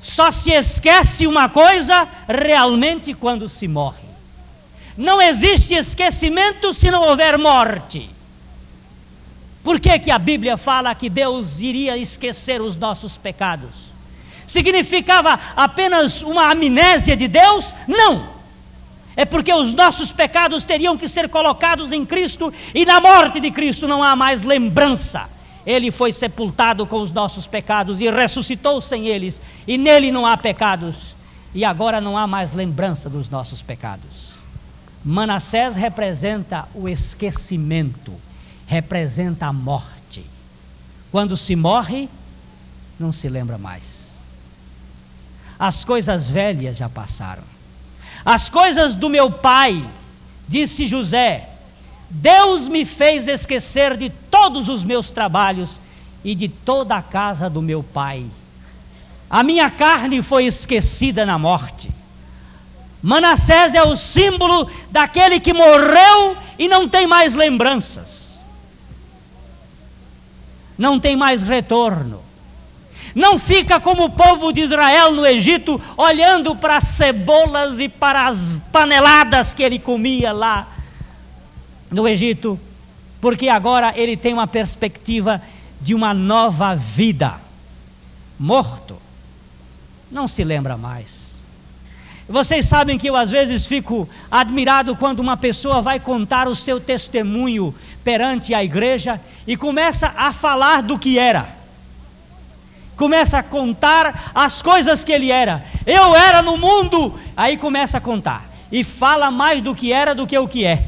Só 0.00 0.30
se 0.30 0.52
esquece 0.52 1.26
uma 1.26 1.48
coisa 1.48 2.06
realmente 2.28 3.14
quando 3.14 3.48
se 3.48 3.66
morre. 3.66 4.06
Não 4.96 5.20
existe 5.20 5.74
esquecimento 5.74 6.72
se 6.72 6.90
não 6.90 7.02
houver 7.02 7.36
morte. 7.38 8.08
Por 9.66 9.80
que, 9.80 9.98
que 9.98 10.12
a 10.12 10.18
Bíblia 10.20 10.56
fala 10.56 10.94
que 10.94 11.10
Deus 11.10 11.60
iria 11.60 11.98
esquecer 11.98 12.60
os 12.60 12.76
nossos 12.76 13.16
pecados? 13.16 13.70
Significava 14.46 15.40
apenas 15.56 16.22
uma 16.22 16.52
amnésia 16.52 17.16
de 17.16 17.26
Deus? 17.26 17.74
Não. 17.88 18.28
É 19.16 19.24
porque 19.24 19.52
os 19.52 19.74
nossos 19.74 20.12
pecados 20.12 20.64
teriam 20.64 20.96
que 20.96 21.08
ser 21.08 21.28
colocados 21.28 21.90
em 21.90 22.06
Cristo 22.06 22.54
e 22.72 22.86
na 22.86 23.00
morte 23.00 23.40
de 23.40 23.50
Cristo 23.50 23.88
não 23.88 24.04
há 24.04 24.14
mais 24.14 24.44
lembrança. 24.44 25.28
Ele 25.66 25.90
foi 25.90 26.12
sepultado 26.12 26.86
com 26.86 27.00
os 27.00 27.10
nossos 27.10 27.44
pecados 27.44 28.00
e 28.00 28.08
ressuscitou 28.08 28.80
sem 28.80 29.08
eles, 29.08 29.40
e 29.66 29.76
nele 29.76 30.12
não 30.12 30.24
há 30.24 30.36
pecados, 30.36 31.16
e 31.52 31.64
agora 31.64 32.00
não 32.00 32.16
há 32.16 32.24
mais 32.24 32.54
lembrança 32.54 33.10
dos 33.10 33.28
nossos 33.28 33.62
pecados. 33.62 34.30
Manassés 35.04 35.74
representa 35.74 36.68
o 36.72 36.88
esquecimento 36.88 38.12
representa 38.66 39.46
a 39.46 39.52
morte. 39.52 40.24
Quando 41.10 41.36
se 41.36 41.54
morre, 41.54 42.08
não 42.98 43.12
se 43.12 43.28
lembra 43.28 43.56
mais. 43.56 44.24
As 45.58 45.84
coisas 45.84 46.28
velhas 46.28 46.76
já 46.76 46.88
passaram. 46.88 47.44
As 48.24 48.50
coisas 48.50 48.94
do 48.94 49.08
meu 49.08 49.30
pai, 49.30 49.88
disse 50.48 50.86
José, 50.86 51.48
Deus 52.10 52.68
me 52.68 52.84
fez 52.84 53.28
esquecer 53.28 53.96
de 53.96 54.10
todos 54.10 54.68
os 54.68 54.84
meus 54.84 55.10
trabalhos 55.10 55.80
e 56.24 56.34
de 56.34 56.48
toda 56.48 56.96
a 56.96 57.02
casa 57.02 57.48
do 57.48 57.62
meu 57.62 57.82
pai. 57.82 58.26
A 59.30 59.42
minha 59.42 59.70
carne 59.70 60.22
foi 60.22 60.44
esquecida 60.44 61.24
na 61.24 61.38
morte. 61.38 61.90
Manassés 63.02 63.74
é 63.74 63.82
o 63.82 63.94
símbolo 63.94 64.68
daquele 64.90 65.38
que 65.38 65.52
morreu 65.52 66.36
e 66.58 66.68
não 66.68 66.88
tem 66.88 67.06
mais 67.06 67.34
lembranças 67.34 68.25
não 70.76 71.00
tem 71.00 71.16
mais 71.16 71.42
retorno. 71.42 72.22
Não 73.14 73.38
fica 73.38 73.80
como 73.80 74.04
o 74.04 74.10
povo 74.10 74.52
de 74.52 74.60
Israel 74.60 75.12
no 75.12 75.24
Egito, 75.24 75.80
olhando 75.96 76.54
para 76.54 76.76
as 76.76 76.84
cebolas 76.84 77.80
e 77.80 77.88
para 77.88 78.26
as 78.26 78.60
paneladas 78.70 79.54
que 79.54 79.62
ele 79.62 79.78
comia 79.78 80.32
lá 80.32 80.68
no 81.90 82.06
Egito, 82.06 82.60
porque 83.20 83.48
agora 83.48 83.94
ele 83.96 84.16
tem 84.16 84.34
uma 84.34 84.46
perspectiva 84.46 85.40
de 85.80 85.94
uma 85.94 86.12
nova 86.12 86.74
vida. 86.74 87.40
Morto, 88.38 88.98
não 90.10 90.28
se 90.28 90.44
lembra 90.44 90.76
mais. 90.76 91.26
Vocês 92.28 92.66
sabem 92.66 92.98
que 92.98 93.08
eu 93.08 93.16
às 93.16 93.30
vezes 93.30 93.66
fico 93.66 94.08
admirado 94.30 94.96
quando 94.96 95.20
uma 95.20 95.36
pessoa 95.36 95.80
vai 95.80 96.00
contar 96.00 96.48
o 96.48 96.56
seu 96.56 96.80
testemunho 96.80 97.74
perante 98.06 98.54
a 98.54 98.62
igreja 98.62 99.20
e 99.44 99.56
começa 99.56 100.14
a 100.16 100.32
falar 100.32 100.80
do 100.80 100.96
que 100.96 101.18
era. 101.18 101.48
Começa 102.96 103.38
a 103.38 103.42
contar 103.42 104.30
as 104.32 104.62
coisas 104.62 105.02
que 105.02 105.10
ele 105.10 105.32
era. 105.32 105.64
Eu 105.84 106.14
era 106.14 106.40
no 106.40 106.56
mundo, 106.56 107.18
aí 107.36 107.56
começa 107.56 107.98
a 107.98 108.00
contar 108.00 108.48
e 108.70 108.84
fala 108.84 109.28
mais 109.32 109.60
do 109.60 109.74
que 109.74 109.92
era 109.92 110.14
do 110.14 110.24
que 110.24 110.38
o 110.38 110.46
que 110.46 110.64
é. 110.64 110.84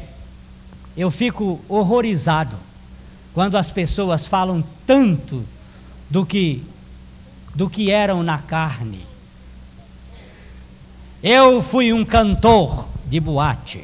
Eu 0.95 1.11
fico 1.11 1.59
horrorizado 1.67 2.57
quando 3.33 3.57
as 3.57 3.69
pessoas 3.69 4.25
falam 4.25 4.63
tanto 4.87 5.45
do 6.09 6.25
que 6.25 6.63
do 7.53 7.69
que 7.69 7.91
eram 7.91 8.23
na 8.23 8.37
carne 8.37 9.09
eu 11.21 11.61
fui 11.61 11.91
um 11.91 12.05
cantor 12.05 12.85
de 13.05 13.19
boate. 13.19 13.83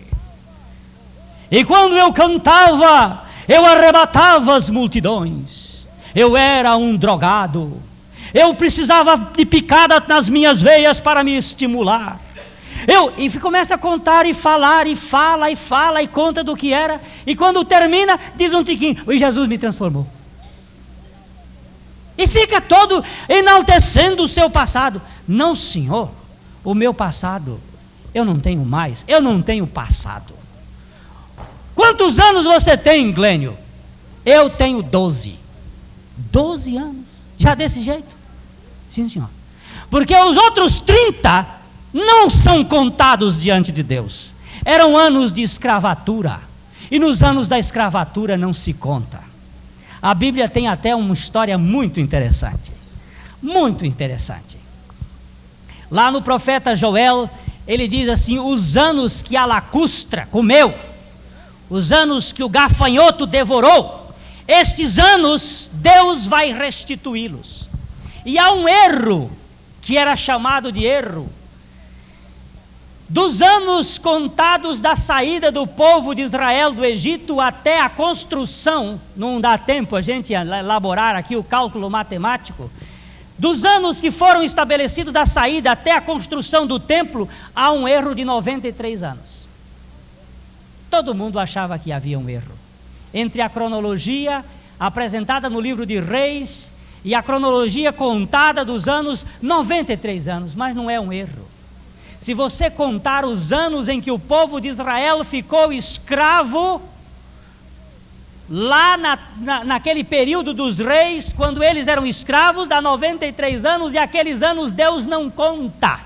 E 1.52 1.64
quando 1.64 1.96
eu 1.96 2.12
cantava, 2.14 3.25
eu 3.48 3.66
arrebatava 3.66 4.56
as 4.56 4.70
multidões. 4.70 5.88
Eu 6.16 6.36
era 6.36 6.76
um 6.76 6.96
drogado. 6.96 7.82
Eu 8.34 8.54
precisava 8.54 9.18
de 9.36 9.46
picada 9.46 10.04
nas 10.08 10.28
minhas 10.30 10.62
veias 10.62 11.00
para 11.00 11.24
me 11.24 11.38
estimular. 11.38 12.20
Eu, 12.88 13.14
e 13.18 13.30
começa 13.40 13.76
a 13.76 13.78
contar 13.78 14.26
e 14.26 14.34
falar, 14.34 14.86
e 14.88 14.96
fala, 14.96 15.50
e 15.50 15.56
fala, 15.56 16.02
e 16.04 16.08
conta 16.08 16.44
do 16.44 16.56
que 16.56 16.74
era. 16.74 17.02
E 17.26 17.36
quando 17.36 17.64
termina, 17.64 18.20
diz 18.36 18.54
um 18.54 18.64
tiquinho: 18.64 18.98
E 19.12 19.18
Jesus 19.18 19.48
me 19.48 19.58
transformou. 19.58 20.06
E 22.18 22.28
fica 22.28 22.62
todo 22.62 23.04
enaltecendo 23.28 24.24
o 24.24 24.28
seu 24.28 24.50
passado. 24.50 25.02
Não, 25.28 25.56
senhor 25.56 26.10
o 26.66 26.74
meu 26.74 26.94
passado. 26.94 27.60
Eu 28.14 28.26
não 28.26 28.40
tenho 28.40 28.66
mais, 28.66 29.06
eu 29.08 29.22
não 29.22 29.42
tenho 29.42 29.68
passado. 29.68 30.34
Quantos 31.76 32.20
anos 32.20 32.46
você 32.46 32.78
tem, 32.78 33.12
Glênio? 33.12 33.58
Eu 34.26 34.50
tenho 34.50 34.82
12. 34.82 35.36
12 36.18 36.78
anos. 36.78 37.06
Já 37.38 37.54
desse 37.54 37.84
jeito? 37.84 38.16
Sim, 38.90 39.10
senhor. 39.10 39.30
Porque 39.90 40.16
os 40.16 40.38
outros 40.38 40.80
30 40.80 41.46
não 41.94 42.30
são 42.30 42.64
contados 42.64 43.40
diante 43.40 43.72
de 43.72 43.84
Deus. 43.84 44.34
Eram 44.64 44.98
anos 44.98 45.34
de 45.34 45.42
escravatura. 45.42 46.40
E 46.90 46.98
nos 46.98 47.22
anos 47.22 47.48
da 47.48 47.60
escravatura 47.60 48.38
não 48.38 48.54
se 48.54 48.74
conta. 48.74 49.20
A 50.02 50.14
Bíblia 50.14 50.48
tem 50.48 50.68
até 50.68 50.96
uma 50.96 51.14
história 51.14 51.58
muito 51.58 52.00
interessante. 52.00 52.72
Muito 53.42 53.86
interessante. 53.86 54.58
Lá 55.90 56.12
no 56.12 56.22
profeta 56.22 56.76
Joel, 56.76 57.30
ele 57.68 57.88
diz 57.88 58.08
assim: 58.10 58.40
os 58.40 58.78
anos 58.78 59.22
que 59.22 59.36
a 59.36 59.46
lacustra 59.46 60.28
comeu, 60.32 60.74
os 61.70 61.92
anos 61.92 62.32
que 62.32 62.44
o 62.44 62.50
gafanhoto 62.50 63.26
devorou, 63.26 64.14
estes 64.48 65.00
anos 65.00 65.72
Deus 65.74 66.26
vai 66.26 66.54
restituí-los. 66.54 67.70
E 68.26 68.38
há 68.38 68.52
um 68.52 68.68
erro, 68.68 69.32
que 69.82 69.98
era 69.98 70.16
chamado 70.16 70.72
de 70.72 70.84
erro, 70.84 71.30
dos 73.08 73.42
anos 73.42 74.00
contados 74.00 74.82
da 74.82 74.96
saída 74.96 75.52
do 75.52 75.68
povo 75.68 76.16
de 76.16 76.24
Israel 76.24 76.74
do 76.74 76.84
Egito 76.84 77.40
até 77.40 77.80
a 77.80 77.88
construção, 77.88 79.00
não 79.16 79.40
dá 79.40 79.58
tempo 79.58 79.96
a 79.96 80.02
gente 80.02 80.34
elaborar 80.34 81.16
aqui 81.16 81.36
o 81.36 81.44
cálculo 81.44 81.88
matemático, 81.88 82.70
dos 83.38 83.64
anos 83.64 84.02
que 84.02 84.10
foram 84.10 84.42
estabelecidos 84.42 85.14
da 85.14 85.26
saída 85.26 85.72
até 85.72 85.92
a 85.92 86.02
construção 86.02 86.66
do 86.66 86.80
templo, 86.80 87.30
há 87.56 87.72
um 87.72 87.88
erro 87.88 88.16
de 88.16 88.26
93 88.26 89.04
anos. 89.04 89.35
Todo 90.96 91.14
mundo 91.14 91.40
achava 91.40 91.78
que 91.78 91.92
havia 91.92 92.18
um 92.18 92.30
erro. 92.30 92.54
Entre 93.14 93.42
a 93.42 93.50
cronologia 93.50 94.46
apresentada 94.80 95.50
no 95.50 95.60
livro 95.60 95.86
de 95.86 96.00
Reis 96.00 96.72
e 97.04 97.14
a 97.14 97.22
cronologia 97.22 97.92
contada 97.92 98.64
dos 98.64 98.88
anos, 98.88 99.26
93 99.42 100.30
anos, 100.30 100.56
mas 100.56 100.74
não 100.74 100.90
é 100.90 100.98
um 100.98 101.12
erro. 101.12 101.50
Se 102.18 102.34
você 102.34 102.70
contar 102.70 103.26
os 103.26 103.52
anos 103.52 103.90
em 103.90 104.00
que 104.00 104.10
o 104.10 104.18
povo 104.18 104.62
de 104.62 104.70
Israel 104.70 105.22
ficou 105.26 105.74
escravo, 105.74 106.82
lá 108.50 108.96
na, 108.96 109.20
na, 109.36 109.64
naquele 109.66 110.02
período 110.02 110.54
dos 110.54 110.78
reis, 110.78 111.34
quando 111.34 111.62
eles 111.62 111.90
eram 111.90 112.06
escravos, 112.06 112.70
dá 112.70 112.82
93 112.82 113.66
anos, 113.66 113.94
e 113.94 113.98
aqueles 113.98 114.42
anos 114.42 114.72
Deus 114.72 115.06
não 115.06 115.30
conta. 115.30 116.00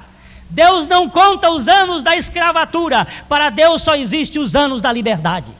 Deus 0.49 0.87
não 0.87 1.09
conta 1.09 1.51
os 1.51 1.67
anos 1.67 2.03
da 2.03 2.15
escravatura, 2.17 3.05
para 3.27 3.49
Deus 3.49 3.83
só 3.83 3.95
existem 3.95 4.41
os 4.41 4.55
anos 4.55 4.81
da 4.81 4.91
liberdade. 4.91 5.51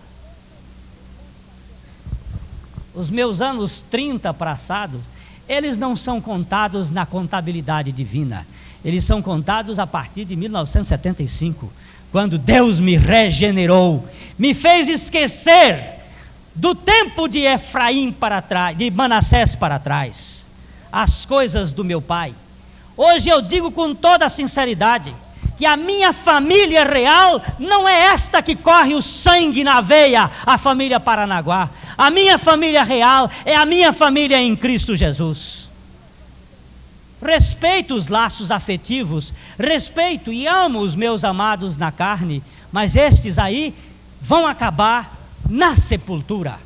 Os 2.93 3.09
meus 3.09 3.41
anos 3.41 3.83
30 3.83 4.33
passados, 4.33 5.01
eles 5.47 5.77
não 5.77 5.95
são 5.95 6.19
contados 6.19 6.89
na 6.89 7.05
contabilidade 7.05 7.91
divina, 7.91 8.47
eles 8.83 9.05
são 9.05 9.21
contados 9.21 9.77
a 9.77 9.85
partir 9.85 10.25
de 10.25 10.35
1975, 10.35 11.71
quando 12.11 12.39
Deus 12.39 12.79
me 12.79 12.97
regenerou, 12.97 14.07
me 14.37 14.55
fez 14.55 14.87
esquecer 14.87 15.99
do 16.55 16.73
tempo 16.73 17.27
de 17.27 17.39
Efraim 17.39 18.11
para 18.11 18.41
trás, 18.41 18.75
de 18.75 18.89
Manassés 18.89 19.55
para 19.55 19.77
trás, 19.77 20.45
as 20.91 21.25
coisas 21.25 21.71
do 21.71 21.85
meu 21.85 22.01
pai. 22.01 22.33
Hoje 23.01 23.29
eu 23.29 23.41
digo 23.41 23.71
com 23.71 23.95
toda 23.95 24.27
sinceridade 24.27 25.15
que 25.57 25.65
a 25.65 25.77
minha 25.77 26.11
família 26.11 26.83
real 26.83 27.41
não 27.57 27.87
é 27.87 28.07
esta 28.07 28.43
que 28.43 28.57
corre 28.57 28.93
o 28.93 29.01
sangue 29.01 29.63
na 29.63 29.79
veia, 29.79 30.29
a 30.45 30.57
família 30.57 30.99
Paranaguá. 30.99 31.69
A 31.97 32.11
minha 32.11 32.37
família 32.37 32.83
real 32.83 33.31
é 33.45 33.55
a 33.55 33.65
minha 33.65 33.93
família 33.93 34.37
em 34.41 34.53
Cristo 34.53 34.97
Jesus. 34.97 35.69
Respeito 37.25 37.95
os 37.95 38.09
laços 38.09 38.51
afetivos, 38.51 39.33
respeito 39.57 40.33
e 40.33 40.45
amo 40.45 40.79
os 40.79 40.93
meus 40.93 41.23
amados 41.23 41.77
na 41.77 41.93
carne, 41.93 42.43
mas 42.69 42.97
estes 42.97 43.39
aí 43.39 43.73
vão 44.19 44.45
acabar 44.45 45.17
na 45.49 45.77
sepultura. 45.77 46.59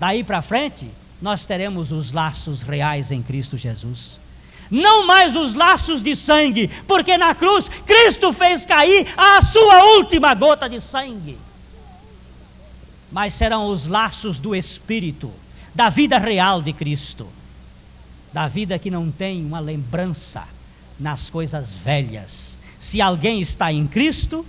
Daí 0.00 0.24
para 0.24 0.40
frente, 0.40 0.88
nós 1.20 1.44
teremos 1.44 1.92
os 1.92 2.14
laços 2.14 2.62
reais 2.62 3.12
em 3.12 3.22
Cristo 3.22 3.58
Jesus. 3.58 4.23
Não 4.70 5.06
mais 5.06 5.36
os 5.36 5.54
laços 5.54 6.00
de 6.00 6.16
sangue, 6.16 6.68
porque 6.86 7.16
na 7.18 7.34
cruz 7.34 7.68
Cristo 7.86 8.32
fez 8.32 8.64
cair 8.64 9.06
a 9.16 9.42
sua 9.42 9.84
última 9.96 10.34
gota 10.34 10.68
de 10.68 10.80
sangue. 10.80 11.38
Mas 13.12 13.34
serão 13.34 13.68
os 13.68 13.86
laços 13.86 14.38
do 14.38 14.54
Espírito, 14.54 15.32
da 15.74 15.88
vida 15.88 16.18
real 16.18 16.60
de 16.60 16.72
Cristo, 16.72 17.28
da 18.32 18.48
vida 18.48 18.78
que 18.78 18.90
não 18.90 19.10
tem 19.10 19.44
uma 19.44 19.60
lembrança 19.60 20.44
nas 20.98 21.30
coisas 21.30 21.74
velhas. 21.74 22.60
Se 22.80 23.00
alguém 23.00 23.40
está 23.40 23.72
em 23.72 23.86
Cristo, 23.86 24.44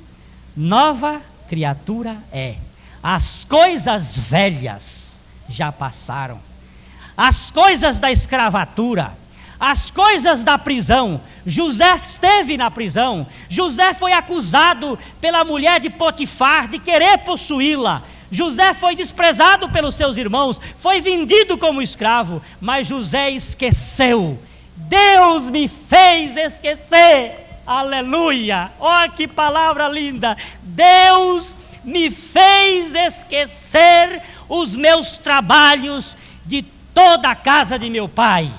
nova 0.55 1.21
criatura 1.47 2.17
é. 2.31 2.55
As 3.01 3.45
coisas 3.45 4.17
velhas 4.17 5.19
já 5.47 5.71
passaram. 5.71 6.39
As 7.15 7.51
coisas 7.51 7.99
da 7.99 8.11
escravatura, 8.11 9.15
as 9.59 9.89
coisas 9.91 10.43
da 10.43 10.57
prisão. 10.57 11.21
José 11.45 11.95
esteve 11.95 12.57
na 12.57 12.69
prisão. 12.69 13.25
José 13.49 13.93
foi 13.93 14.13
acusado 14.13 14.97
pela 15.21 15.43
mulher 15.43 15.79
de 15.79 15.89
Potifar 15.89 16.67
de 16.67 16.79
querer 16.79 17.19
possuí-la. 17.19 18.03
José 18.31 18.73
foi 18.73 18.95
desprezado 18.95 19.69
pelos 19.69 19.95
seus 19.95 20.17
irmãos, 20.17 20.59
foi 20.79 20.99
vendido 20.99 21.57
como 21.57 21.81
escravo, 21.81 22.41
mas 22.59 22.87
José 22.87 23.29
esqueceu. 23.29 24.37
Deus 24.75 25.49
me 25.49 25.67
fez 25.67 26.35
esquecer. 26.35 27.45
Aleluia! 27.65 28.71
Olha 28.79 29.09
que 29.09 29.27
palavra 29.27 29.87
linda! 29.87 30.35
Deus 30.61 31.55
me 31.83 32.09
fez 32.09 32.93
esquecer 32.93 34.21
os 34.49 34.75
meus 34.75 35.17
trabalhos 35.17 36.17
de 36.45 36.63
toda 36.93 37.29
a 37.29 37.35
casa 37.35 37.79
de 37.79 37.89
meu 37.89 38.09
pai. 38.09 38.51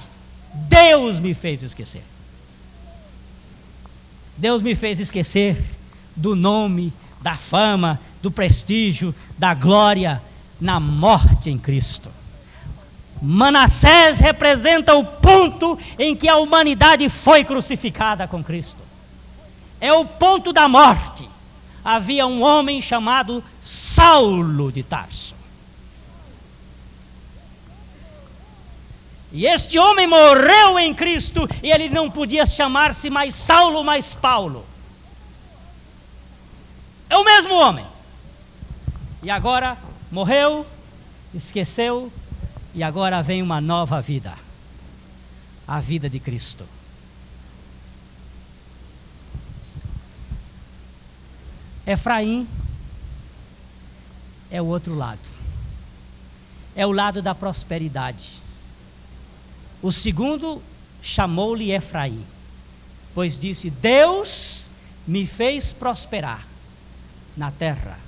Deus 0.69 1.21
me 1.21 1.35
fez 1.35 1.63
esquecer. 1.63 2.03
Deus 4.37 4.63
me 4.63 4.75
fez 4.75 4.99
esquecer 5.01 5.63
do 6.15 6.35
nome, 6.35 6.93
da 7.21 7.37
fama, 7.37 8.01
do 8.23 8.31
prestígio, 8.31 9.15
da 9.39 9.55
glória 9.55 10.21
na 10.61 10.81
morte 10.81 11.51
em 11.51 11.59
Cristo. 11.59 12.11
Manassés 13.21 14.19
representa 14.19 14.95
o 14.95 15.05
ponto 15.05 15.79
em 15.99 16.15
que 16.15 16.29
a 16.29 16.37
humanidade 16.37 17.09
foi 17.09 17.45
crucificada 17.45 18.27
com 18.27 18.43
Cristo. 18.43 18.79
É 19.81 19.93
o 19.93 20.05
ponto 20.05 20.53
da 20.53 20.69
morte. 20.69 21.29
Havia 21.85 22.27
um 22.27 22.43
homem 22.43 22.81
chamado 22.83 23.43
Saulo 23.61 24.73
de 24.73 24.83
Tarso. 24.83 25.36
E 29.33 29.47
este 29.47 29.79
homem 29.79 30.07
morreu 30.07 30.79
em 30.79 30.95
Cristo 30.95 31.49
e 31.63 31.71
ele 31.71 31.89
não 31.89 32.11
podia 32.11 32.47
chamar-se 32.47 33.11
mais 33.11 33.35
Saulo, 33.35 33.83
mas 33.85 34.15
Paulo. 34.15 34.65
É 37.11 37.17
o 37.17 37.25
mesmo 37.25 37.55
homem. 37.55 37.87
E 39.23 39.31
agora 39.31 39.77
morreu, 40.11 40.67
esqueceu, 41.35 42.13
e 42.75 42.83
agora 42.83 43.23
vem 43.23 43.43
uma 43.43 43.61
nova 43.61 44.01
vida 44.01 44.47
a 45.67 45.81
vida 45.81 46.09
de 46.09 46.21
Cristo. 46.21 46.65
Efraim 51.87 52.47
é 54.51 54.63
o 54.63 54.67
outro 54.67 54.95
lado. 54.95 55.21
É 56.75 56.87
o 56.87 56.93
lado 56.93 57.21
da 57.21 57.35
prosperidade. 57.35 58.41
O 59.83 59.93
segundo 59.93 60.63
chamou-lhe 61.03 61.73
Efraim, 61.73 62.25
pois 63.15 63.39
disse: 63.39 63.71
Deus 63.71 64.69
me 65.07 65.27
fez 65.27 65.73
prosperar 65.73 66.47
na 67.37 67.51
terra 67.51 67.99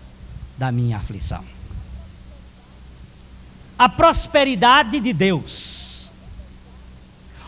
da 0.57 0.73
minha 0.73 0.97
aflição. 0.97 1.45
A 3.79 3.89
prosperidade 3.89 4.99
de 4.99 5.13
Deus, 5.13 6.11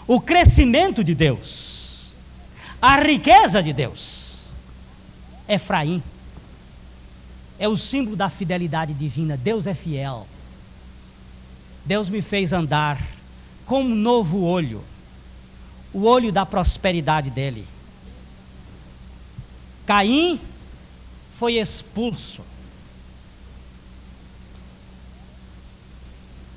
o 0.06 0.20
crescimento 0.20 1.02
de 1.02 1.14
Deus, 1.14 2.14
a 2.80 2.96
riqueza 2.96 3.62
de 3.62 3.72
Deus. 3.72 4.54
Efraim 5.48 6.00
é 7.59 7.68
o 7.68 7.76
símbolo 7.76 8.14
da 8.14 8.30
fidelidade 8.30 8.94
divina. 8.94 9.37
Deus 9.37 9.66
é 9.66 9.74
fiel. 9.74 10.28
Deus 11.85 12.09
me 12.09 12.22
fez 12.22 12.52
andar 12.52 13.04
com 13.70 13.83
um 13.83 13.94
novo 13.94 14.42
olho 14.42 14.83
o 15.92 16.02
olho 16.02 16.33
da 16.33 16.44
prosperidade 16.44 17.30
dele. 17.30 17.64
Caim 19.87 20.40
foi 21.38 21.54
expulso. 21.54 22.42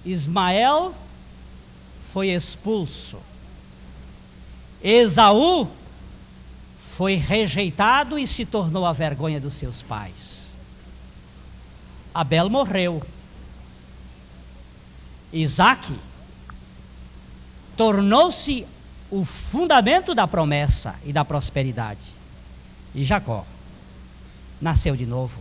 Ismael 0.04 0.96
foi 2.12 2.30
expulso. 2.30 3.20
Esaú 4.84 5.68
foi 6.96 7.14
rejeitado 7.14 8.18
e 8.18 8.26
se 8.26 8.44
tornou 8.44 8.88
a 8.88 8.92
vergonha 8.92 9.40
dos 9.40 9.54
seus 9.54 9.84
pais. 9.84 10.48
Abel 12.12 12.50
morreu. 12.50 13.04
Isaac 15.32 15.94
tornou-se 17.76 18.66
o 19.10 19.24
fundamento 19.24 20.16
da 20.16 20.28
promessa 20.28 20.96
e 21.06 21.14
da 21.14 21.24
prosperidade. 21.24 22.08
E 22.96 23.04
Jacó 23.04 23.46
nasceu 24.62 24.96
de 24.96 25.06
novo 25.06 25.40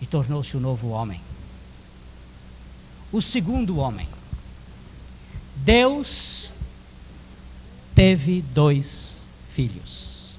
e 0.00 0.06
tornou-se 0.06 0.56
o 0.56 0.60
novo 0.60 0.88
homem. 0.88 1.20
O 3.12 3.22
segundo 3.22 3.78
homem. 3.78 4.08
Deus 5.56 6.52
teve 7.94 8.42
dois 8.42 9.22
filhos. 9.52 10.36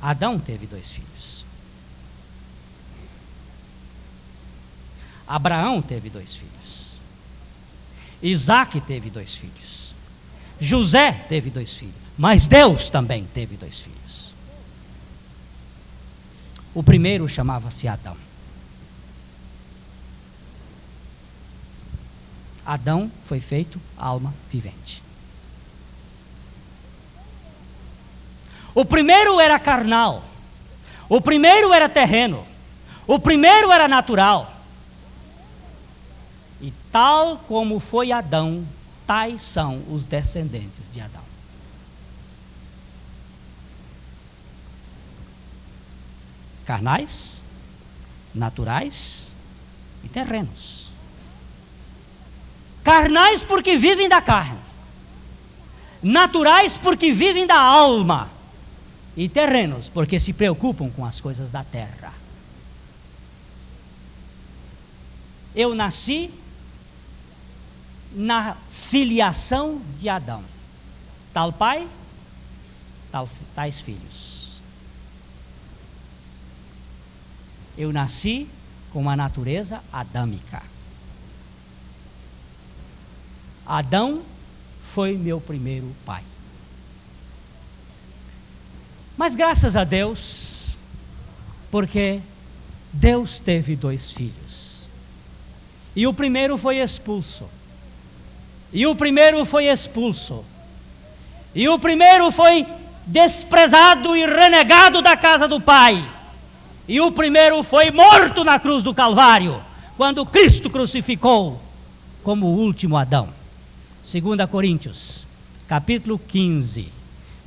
Adão 0.00 0.38
teve 0.38 0.66
dois 0.66 0.90
filhos. 0.90 1.44
Abraão 5.26 5.82
teve 5.82 6.08
dois 6.08 6.36
filhos. 6.36 6.55
Isaac 8.22 8.80
teve 8.80 9.10
dois 9.10 9.34
filhos. 9.34 9.94
José 10.60 11.12
teve 11.28 11.50
dois 11.50 11.74
filhos. 11.74 11.94
Mas 12.16 12.46
Deus 12.46 12.88
também 12.88 13.26
teve 13.34 13.56
dois 13.56 13.78
filhos. 13.78 14.32
O 16.74 16.82
primeiro 16.82 17.28
chamava-se 17.28 17.86
Adão. 17.86 18.16
Adão 22.64 23.10
foi 23.26 23.40
feito 23.40 23.80
alma 23.96 24.34
vivente. 24.50 25.02
O 28.74 28.84
primeiro 28.84 29.38
era 29.40 29.58
carnal. 29.58 30.24
O 31.08 31.20
primeiro 31.20 31.72
era 31.72 31.88
terreno. 31.88 32.46
O 33.06 33.18
primeiro 33.18 33.70
era 33.70 33.86
natural. 33.86 34.55
E 36.60 36.72
tal 36.90 37.38
como 37.38 37.78
foi 37.78 38.12
Adão, 38.12 38.66
tais 39.06 39.42
são 39.42 39.82
os 39.90 40.06
descendentes 40.06 40.90
de 40.92 41.00
Adão. 41.00 41.22
Carnais, 46.64 47.42
naturais 48.34 49.32
e 50.02 50.08
terrenos. 50.08 50.88
Carnais 52.82 53.42
porque 53.42 53.76
vivem 53.76 54.08
da 54.08 54.20
carne, 54.22 54.58
naturais 56.02 56.76
porque 56.76 57.12
vivem 57.12 57.46
da 57.46 57.58
alma, 57.58 58.30
e 59.16 59.28
terrenos 59.28 59.88
porque 59.88 60.20
se 60.20 60.32
preocupam 60.32 60.90
com 60.90 61.04
as 61.04 61.20
coisas 61.20 61.50
da 61.50 61.64
terra. 61.64 62.12
Eu 65.54 65.74
nasci 65.74 66.30
na 68.12 68.56
filiação 68.70 69.80
de 69.96 70.08
Adão. 70.08 70.42
Tal 71.32 71.52
pai, 71.52 71.86
tal, 73.12 73.28
tais 73.54 73.80
filhos. 73.80 74.60
Eu 77.76 77.92
nasci 77.92 78.48
com 78.92 79.00
uma 79.00 79.16
natureza 79.16 79.82
adâmica. 79.92 80.62
Adão 83.66 84.22
foi 84.82 85.16
meu 85.16 85.40
primeiro 85.40 85.94
pai. 86.04 86.22
Mas 89.16 89.34
graças 89.34 89.76
a 89.76 89.84
Deus, 89.84 90.56
Porque 91.70 92.20
Deus 92.92 93.40
teve 93.40 93.76
dois 93.76 94.12
filhos. 94.12 94.88
E 95.94 96.06
o 96.06 96.14
primeiro 96.14 96.56
foi 96.56 96.78
expulso. 96.78 97.46
E 98.72 98.86
o 98.86 98.94
primeiro 98.94 99.44
foi 99.44 99.66
expulso. 99.66 100.44
E 101.54 101.68
o 101.68 101.78
primeiro 101.78 102.30
foi 102.30 102.66
desprezado 103.06 104.16
e 104.16 104.26
renegado 104.26 105.00
da 105.00 105.16
casa 105.16 105.46
do 105.46 105.60
Pai. 105.60 106.04
E 106.88 107.00
o 107.00 107.10
primeiro 107.10 107.62
foi 107.62 107.90
morto 107.90 108.44
na 108.44 108.58
cruz 108.58 108.82
do 108.82 108.94
Calvário, 108.94 109.60
quando 109.96 110.26
Cristo 110.26 110.68
crucificou 110.68 111.60
como 112.22 112.46
o 112.46 112.58
último 112.58 112.96
Adão. 112.96 113.28
2 114.04 114.48
Coríntios, 114.50 115.24
capítulo 115.66 116.18
15, 116.18 116.88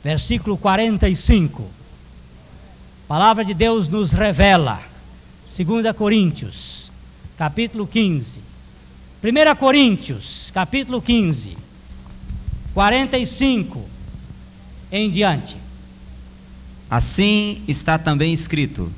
versículo 0.04 0.58
45. 0.58 1.64
A 1.64 3.08
palavra 3.08 3.46
de 3.46 3.54
Deus 3.54 3.88
nos 3.88 4.12
revela. 4.12 4.82
2 5.46 5.96
Coríntios, 5.96 6.92
capítulo 7.38 7.88
15. 7.88 8.49
1 9.22 9.56
Coríntios, 9.58 10.50
capítulo 10.54 11.02
15, 11.02 11.58
45 12.74 13.84
em 14.90 15.10
diante. 15.10 15.58
Assim 16.90 17.62
está 17.68 17.98
também 17.98 18.32
escrito: 18.32 18.90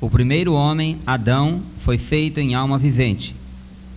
o 0.00 0.08
primeiro 0.08 0.54
homem, 0.54 1.00
Adão, 1.04 1.62
foi 1.80 1.98
feito 1.98 2.38
em 2.38 2.54
alma 2.54 2.78
vivente. 2.78 3.34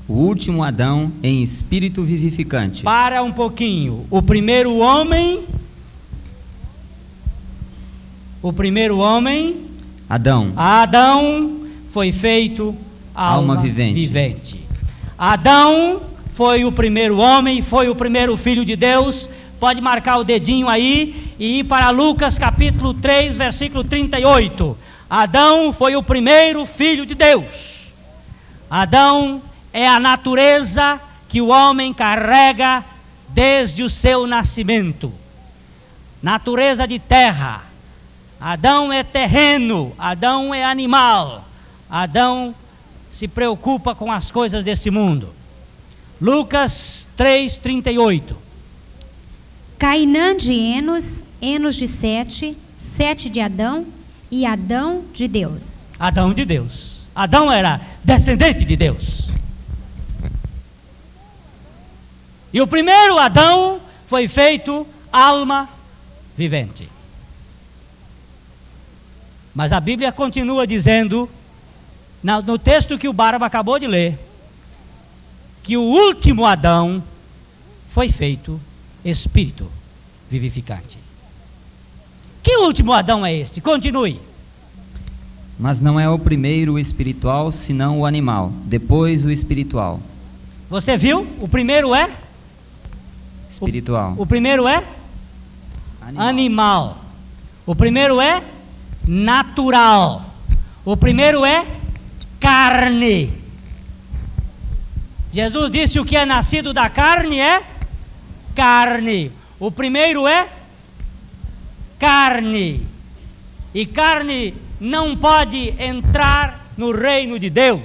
O 0.08 0.14
último 0.14 0.64
Adão 0.64 1.12
em 1.22 1.44
espírito 1.44 2.02
vivificante. 2.02 2.82
Para 2.82 3.22
um 3.22 3.32
pouquinho. 3.32 4.08
O 4.10 4.24
primeiro 4.24 4.76
homem. 4.78 5.46
O 8.42 8.52
primeiro 8.52 8.98
homem. 8.98 9.68
Adão. 10.10 10.52
Adão 10.56 11.68
foi 11.92 12.12
feito 12.12 12.76
alma, 13.14 13.54
alma 13.54 13.62
vivente. 13.62 13.94
vivente. 13.94 14.69
Adão 15.20 16.02
foi 16.32 16.64
o 16.64 16.72
primeiro 16.72 17.18
homem, 17.18 17.62
foi 17.62 17.90
o 17.90 17.96
primeiro 17.96 18.38
filho 18.38 18.64
de 18.64 18.78
Deus. 18.78 19.30
Pode 19.60 19.82
marcar 19.82 20.16
o 20.16 20.24
dedinho 20.24 20.70
aí 20.70 21.34
e 21.38 21.60
ir 21.60 21.66
para 21.66 21.90
Lucas 21.90 22.38
capítulo 22.38 22.94
3, 22.94 23.36
versículo 23.36 23.84
38. 23.84 24.78
Adão 25.10 25.74
foi 25.74 25.98
o 25.98 26.02
primeiro 26.02 26.66
filho 26.66 27.06
de 27.06 27.16
Deus. 27.16 27.92
Adão 28.70 29.42
é 29.74 29.86
a 29.86 30.00
natureza 30.00 31.02
que 31.28 31.42
o 31.42 31.50
homem 31.50 31.94
carrega 31.94 32.82
desde 33.28 33.84
o 33.84 33.90
seu 33.90 34.26
nascimento. 34.26 35.12
Natureza 36.24 36.88
de 36.88 36.98
terra. 36.98 37.64
Adão 38.40 38.94
é 38.94 39.04
terreno, 39.04 39.92
Adão 40.00 40.54
é 40.54 40.64
animal. 40.64 41.44
Adão 41.90 42.56
se 43.12 43.28
preocupa 43.28 43.95
com 43.95 44.12
as 44.12 44.32
coisas 44.32 44.63
desse 44.63 44.89
mundo. 44.89 45.30
Lucas 46.22 47.08
3:38. 47.17 48.36
Cainã 49.78 50.36
de 50.36 50.54
Enos, 50.54 51.24
Enos 51.41 51.76
de 51.76 51.88
Sete, 51.88 52.58
Sete 52.98 53.30
de 53.30 53.39
Adão, 53.39 53.86
e 54.32 54.45
Adão 54.45 55.04
de 55.13 55.28
Deus. 55.28 55.86
Adão 56.00 56.34
de 56.34 56.45
Deus. 56.45 57.08
Adão 57.15 57.52
era 57.52 57.82
descendente 58.04 58.63
de 58.63 58.76
Deus. 58.76 59.30
E 62.54 62.62
o 62.62 62.67
primeiro 62.67 63.17
Adão 63.17 63.80
foi 64.08 64.28
feito 64.28 64.86
alma 65.12 65.69
vivente. 66.38 66.89
Mas 69.54 69.72
a 69.72 69.80
Bíblia 69.80 70.12
continua 70.12 70.65
dizendo, 70.65 71.30
no 72.24 72.60
texto 72.60 72.98
que 72.98 73.08
o 73.08 73.14
Barba 73.14 73.46
acabou 73.46 73.80
de 73.80 73.88
ler, 73.88 74.18
que 75.64 75.78
o 75.78 75.82
último 75.82 76.46
Adão 76.46 77.04
foi 77.88 78.10
feito 78.10 78.60
espírito 79.04 79.68
vivificante. 80.30 80.98
Que 82.44 82.58
último 82.58 82.94
Adão 82.94 83.26
é 83.26 83.34
este? 83.34 83.62
Continue. 83.62 84.20
Mas 85.58 85.82
não 85.82 86.00
é 86.00 86.10
o 86.10 86.18
primeiro 86.18 86.74
o 86.74 86.80
espiritual, 86.80 87.52
senão 87.52 88.00
o 88.00 88.06
animal, 88.06 88.52
depois 88.66 89.26
o 89.26 89.32
espiritual. 89.32 90.00
Você 90.70 90.96
viu? 90.96 91.28
O 91.42 91.48
primeiro 91.48 91.94
é? 91.94 92.10
Espiritual. 93.50 94.14
O, 94.18 94.24
o 94.24 94.26
primeiro 94.26 94.68
é? 94.68 94.84
Animal. 96.02 96.28
Animal. 96.28 96.98
O 97.66 97.76
primeiro 97.76 98.22
é? 98.22 98.44
Natural. 99.06 100.26
O 100.86 100.96
primeiro 100.96 101.44
é? 101.44 101.66
Carne. 102.39 103.32
Jesus 105.32 105.71
disse: 105.71 105.99
o 105.99 106.06
que 106.06 106.17
é 106.17 106.25
nascido 106.25 106.73
da 106.73 106.89
carne 106.89 107.39
é 107.39 107.62
carne. 108.56 109.32
O 109.60 109.71
primeiro 109.71 110.28
é 110.28 110.47
carne. 111.99 112.88
E 113.73 113.86
carne 113.86 114.56
não 114.80 115.15
pode 115.15 115.73
entrar 115.78 116.65
no 116.78 116.91
reino 116.91 117.38
de 117.38 117.49
Deus. 117.49 117.82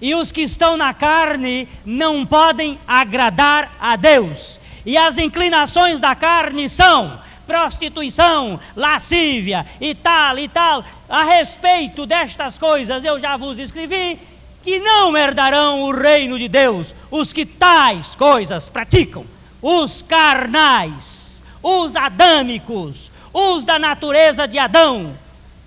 E 0.00 0.14
os 0.14 0.30
que 0.30 0.42
estão 0.42 0.76
na 0.76 0.94
carne 0.94 1.66
não 1.84 2.24
podem 2.24 2.78
agradar 2.86 3.72
a 3.80 3.96
Deus. 3.96 4.60
E 4.86 4.96
as 4.96 5.18
inclinações 5.18 6.00
da 6.00 6.14
carne 6.14 6.68
são 6.68 7.18
prostituição, 7.48 8.60
lascívia 8.76 9.66
e 9.80 9.92
tal 9.92 10.38
e 10.38 10.46
tal. 10.46 10.84
A 11.08 11.24
respeito 11.24 12.06
destas 12.06 12.56
coisas 12.56 13.02
eu 13.02 13.18
já 13.18 13.36
vos 13.36 13.58
escrevi 13.58 14.20
que 14.62 14.78
não 14.78 15.16
herdarão 15.16 15.82
o 15.82 15.90
reino 15.90 16.38
de 16.38 16.46
Deus 16.46 16.94
os 17.10 17.32
que 17.32 17.44
tais 17.44 18.14
coisas 18.14 18.68
praticam, 18.68 19.24
os 19.60 20.02
carnais 20.02 21.18
os 21.62 21.96
adâmicos, 21.96 23.10
os 23.32 23.64
da 23.64 23.78
natureza 23.78 24.46
de 24.46 24.58
Adão, 24.58 25.14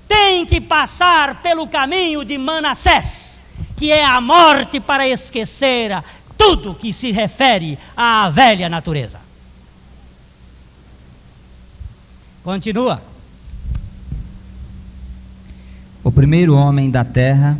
têm 0.08 0.46
que 0.46 0.60
passar 0.60 1.42
pelo 1.42 1.68
caminho 1.68 2.26
de 2.26 2.38
Manassés, 2.38 3.40
que 3.78 3.92
é 3.92 4.04
a 4.04 4.20
morte 4.20 4.80
para 4.80 5.08
esquecer 5.08 6.04
tudo 6.38 6.76
que 6.76 6.92
se 6.92 7.12
refere 7.12 7.78
à 7.96 8.30
velha 8.30 8.68
natureza. 8.68 9.21
Continua. 12.44 13.02
O 16.04 16.12
primeiro 16.12 16.56
homem 16.56 16.90
da 16.90 17.04
terra 17.04 17.58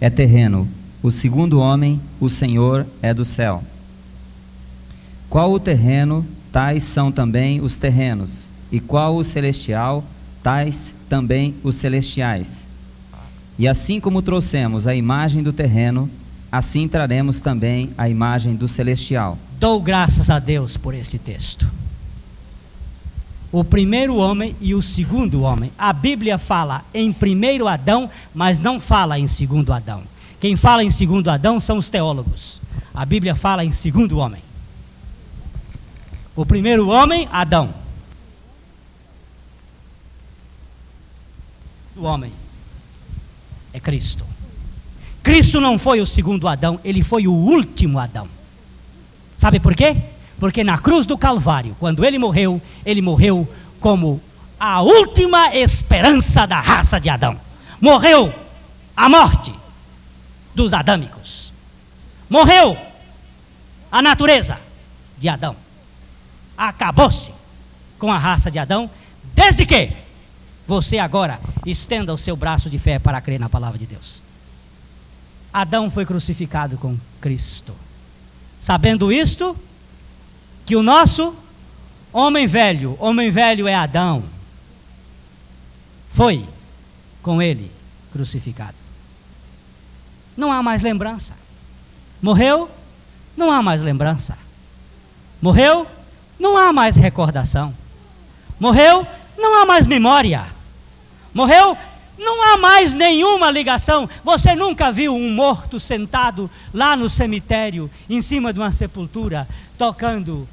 é 0.00 0.08
terreno, 0.08 0.66
o 1.02 1.10
segundo 1.10 1.60
homem, 1.60 2.00
o 2.18 2.30
Senhor, 2.30 2.86
é 3.02 3.12
do 3.12 3.24
céu. 3.24 3.62
Qual 5.28 5.52
o 5.52 5.60
terreno 5.60 6.24
tais 6.50 6.84
são 6.84 7.12
também 7.12 7.60
os 7.60 7.76
terrenos, 7.76 8.48
e 8.72 8.80
qual 8.80 9.16
o 9.16 9.24
celestial, 9.24 10.02
tais 10.42 10.94
também 11.08 11.54
os 11.62 11.74
celestiais. 11.74 12.66
E 13.58 13.68
assim 13.68 14.00
como 14.00 14.22
trouxemos 14.22 14.86
a 14.86 14.94
imagem 14.94 15.42
do 15.42 15.52
terreno, 15.52 16.08
assim 16.50 16.88
traremos 16.88 17.40
também 17.40 17.90
a 17.98 18.08
imagem 18.08 18.56
do 18.56 18.68
celestial. 18.68 19.36
Dou 19.60 19.82
graças 19.82 20.30
a 20.30 20.38
Deus 20.38 20.76
por 20.76 20.94
este 20.94 21.18
texto. 21.18 21.83
O 23.54 23.62
primeiro 23.62 24.16
homem 24.16 24.56
e 24.60 24.74
o 24.74 24.82
segundo 24.82 25.42
homem. 25.42 25.70
A 25.78 25.92
Bíblia 25.92 26.38
fala 26.38 26.84
em 26.92 27.12
primeiro 27.12 27.68
Adão, 27.68 28.10
mas 28.34 28.58
não 28.58 28.80
fala 28.80 29.16
em 29.16 29.28
segundo 29.28 29.72
Adão. 29.72 30.02
Quem 30.40 30.56
fala 30.56 30.82
em 30.82 30.90
segundo 30.90 31.28
Adão 31.30 31.60
são 31.60 31.78
os 31.78 31.88
teólogos. 31.88 32.60
A 32.92 33.04
Bíblia 33.04 33.36
fala 33.36 33.64
em 33.64 33.70
segundo 33.70 34.18
homem. 34.18 34.42
O 36.34 36.44
primeiro 36.44 36.88
homem, 36.88 37.28
Adão. 37.30 37.72
O 41.96 42.02
homem 42.02 42.32
é 43.72 43.78
Cristo. 43.78 44.26
Cristo 45.22 45.60
não 45.60 45.78
foi 45.78 46.00
o 46.00 46.06
segundo 46.06 46.48
Adão, 46.48 46.80
ele 46.82 47.04
foi 47.04 47.28
o 47.28 47.32
último 47.32 48.00
Adão. 48.00 48.26
Sabe 49.38 49.60
por 49.60 49.76
quê? 49.76 49.96
Porque 50.38 50.64
na 50.64 50.78
cruz 50.78 51.06
do 51.06 51.16
Calvário, 51.16 51.76
quando 51.78 52.04
ele 52.04 52.18
morreu, 52.18 52.60
ele 52.84 53.00
morreu 53.00 53.48
como 53.80 54.20
a 54.58 54.80
última 54.82 55.54
esperança 55.54 56.46
da 56.46 56.60
raça 56.60 57.00
de 57.00 57.08
Adão. 57.08 57.38
Morreu 57.80 58.32
a 58.96 59.08
morte 59.08 59.52
dos 60.54 60.72
adâmicos. 60.72 61.52
Morreu 62.28 62.76
a 63.90 64.02
natureza 64.02 64.58
de 65.18 65.28
Adão 65.28 65.56
acabou-se 66.56 67.32
com 67.98 68.10
a 68.10 68.18
raça 68.18 68.50
de 68.50 68.58
Adão, 68.58 68.90
desde 69.34 69.66
que 69.66 69.90
você 70.66 70.98
agora 70.98 71.40
estenda 71.66 72.12
o 72.12 72.18
seu 72.18 72.36
braço 72.36 72.70
de 72.70 72.78
fé 72.78 72.98
para 72.98 73.20
crer 73.20 73.38
na 73.38 73.48
palavra 73.48 73.78
de 73.78 73.86
Deus. 73.86 74.22
Adão 75.52 75.90
foi 75.90 76.04
crucificado 76.04 76.76
com 76.78 76.96
Cristo. 77.20 77.74
Sabendo 78.58 79.12
isto, 79.12 79.56
que 80.64 80.76
o 80.76 80.82
nosso 80.82 81.34
homem 82.12 82.46
velho, 82.46 82.96
homem 83.00 83.30
velho 83.30 83.66
é 83.68 83.74
Adão, 83.74 84.24
foi 86.10 86.46
com 87.22 87.42
ele 87.42 87.70
crucificado. 88.12 88.76
Não 90.36 90.50
há 90.52 90.62
mais 90.62 90.82
lembrança. 90.82 91.34
Morreu, 92.22 92.70
não 93.36 93.50
há 93.50 93.62
mais 93.62 93.82
lembrança. 93.82 94.38
Morreu, 95.42 95.86
não 96.38 96.56
há 96.56 96.72
mais 96.72 96.96
recordação. 96.96 97.74
Morreu, 98.58 99.06
não 99.36 99.60
há 99.60 99.66
mais 99.66 99.86
memória. 99.86 100.46
Morreu, 101.34 101.76
não 102.16 102.42
há 102.42 102.56
mais 102.56 102.94
nenhuma 102.94 103.50
ligação. 103.50 104.08
Você 104.22 104.54
nunca 104.54 104.92
viu 104.92 105.14
um 105.14 105.30
morto 105.30 105.80
sentado 105.80 106.50
lá 106.72 106.96
no 106.96 107.08
cemitério, 107.08 107.90
em 108.08 108.22
cima 108.22 108.52
de 108.52 108.60
uma 108.60 108.72
sepultura, 108.72 109.48
tocando. 109.76 110.48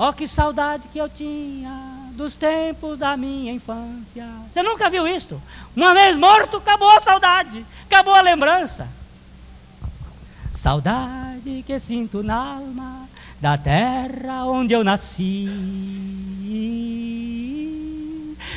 Oh, 0.00 0.12
que 0.12 0.28
saudade 0.28 0.86
que 0.92 0.98
eu 0.98 1.08
tinha 1.08 2.08
dos 2.12 2.36
tempos 2.36 2.96
da 2.96 3.16
minha 3.16 3.52
infância. 3.52 4.24
Você 4.48 4.62
nunca 4.62 4.88
viu 4.88 5.08
isto? 5.08 5.42
Uma 5.74 5.92
vez 5.92 6.16
morto, 6.16 6.58
acabou 6.58 6.88
a 6.88 7.00
saudade, 7.00 7.66
acabou 7.84 8.14
a 8.14 8.20
lembrança. 8.20 8.86
Saudade 10.52 11.64
que 11.66 11.78
sinto 11.80 12.22
na 12.22 12.36
alma 12.36 13.08
da 13.40 13.58
terra 13.58 14.44
onde 14.44 14.72
eu 14.72 14.84
nasci. 14.84 15.48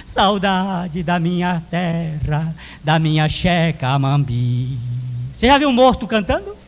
Saudade 0.05 1.01
da 1.01 1.19
minha 1.19 1.59
terra, 1.71 2.53
da 2.83 2.99
minha 2.99 3.27
checa 3.27 3.97
mambi. 3.97 4.77
Você 5.33 5.47
já 5.47 5.57
viu 5.57 5.69
um 5.69 5.73
morto 5.73 6.05
cantando? 6.05 6.60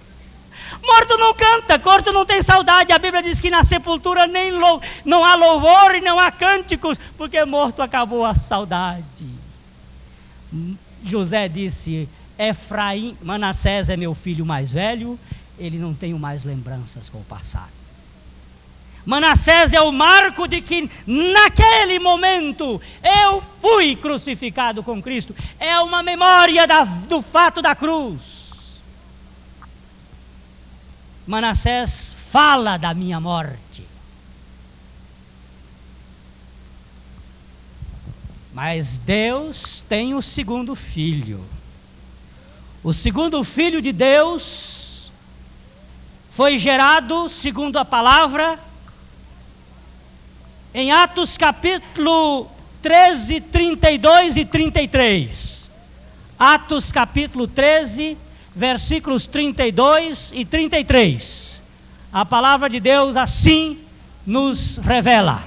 Morto 0.84 1.18
não 1.18 1.34
canta, 1.34 1.78
morto 1.78 2.12
não 2.12 2.26
tem 2.26 2.42
saudade. 2.44 2.92
A 2.92 3.00
Bíblia 3.00 3.24
diz 3.24 3.40
que 3.40 3.50
na 3.50 3.64
sepultura 3.64 4.28
nem 4.28 4.52
lou, 4.52 4.82
não 5.06 5.24
há 5.24 5.36
louvor 5.36 5.96
e 5.96 6.02
não 6.02 6.20
há 6.20 6.30
cânticos, 6.30 7.00
porque 7.18 7.44
morto 7.46 7.82
acabou 7.82 8.26
a 8.26 8.36
saudade. 8.36 9.26
José 11.04 11.48
disse: 11.48 12.08
Efraim, 12.38 13.18
Manassés 13.22 13.90
é 13.90 13.96
meu 13.96 14.14
filho 14.14 14.46
mais 14.46 14.72
velho, 14.72 15.18
ele 15.58 15.78
não 15.78 15.94
tem 15.94 16.14
mais 16.14 16.44
lembranças 16.44 17.10
com 17.10 17.20
o 17.20 17.24
passado. 17.24 17.72
Manassés 19.06 19.74
é 19.74 19.82
o 19.82 19.92
marco 19.92 20.48
de 20.48 20.62
que 20.62 20.90
naquele 21.06 22.00
momento 22.00 22.82
eu 23.04 23.44
fui 23.62 23.96
crucificado 23.96 24.82
com 24.82 25.02
Cristo. 25.02 25.36
É 25.60 25.78
uma 25.80 26.02
memória 26.02 26.66
da, 26.66 26.84
do 26.84 27.22
fato 27.22 27.62
da 27.62 27.76
cruz. 27.76 28.43
Manassés 31.26 32.16
fala 32.32 32.78
da 32.78 32.94
minha 32.94 33.20
morte. 33.20 33.86
Mas 38.54 38.98
Deus 38.98 39.84
tem 39.88 40.14
o 40.14 40.22
segundo 40.22 40.76
filho. 40.76 41.44
O 42.84 42.94
segundo 42.94 43.44
filho 43.44 43.82
de 43.82 43.92
Deus 43.92 45.12
foi 46.32 46.58
gerado, 46.58 47.30
segundo 47.30 47.78
a 47.78 47.86
palavra, 47.86 48.60
em 50.74 50.92
Atos 50.92 51.38
capítulo 51.38 52.50
13, 52.82 53.40
32 53.40 54.38
e 54.38 54.46
33. 54.46 55.72
Atos 56.38 56.92
capítulo 56.92 57.48
13, 57.48 58.18
versículos 58.56 59.28
32 59.28 60.32
e 60.34 60.46
33. 60.46 61.62
A 62.12 62.26
palavra 62.26 62.70
de 62.70 62.80
Deus 62.80 63.18
assim 63.18 63.80
nos 64.26 64.78
revela. 64.78 65.44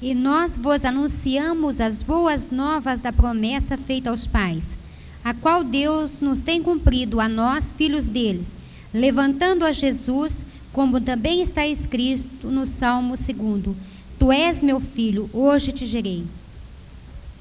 E 0.00 0.14
nós 0.14 0.56
vos 0.56 0.84
anunciamos 0.84 1.80
as 1.80 2.02
boas 2.02 2.50
novas 2.50 3.00
da 3.00 3.12
promessa 3.12 3.76
feita 3.76 4.10
aos 4.10 4.26
pais, 4.26 4.76
a 5.24 5.32
qual 5.32 5.64
Deus 5.64 6.20
nos 6.20 6.40
tem 6.40 6.62
cumprido 6.62 7.20
a 7.20 7.28
nós, 7.28 7.72
filhos 7.72 8.06
deles, 8.06 8.48
levantando 8.92 9.64
a 9.64 9.72
Jesus, 9.72 10.44
como 10.72 11.00
também 11.00 11.40
está 11.40 11.66
escrito 11.66 12.48
no 12.48 12.66
Salmo 12.66 13.16
2: 13.16 13.76
Tu 14.18 14.32
és 14.32 14.62
meu 14.62 14.80
filho, 14.80 15.30
hoje 15.32 15.72
te 15.72 15.86
gerei. 15.86 16.24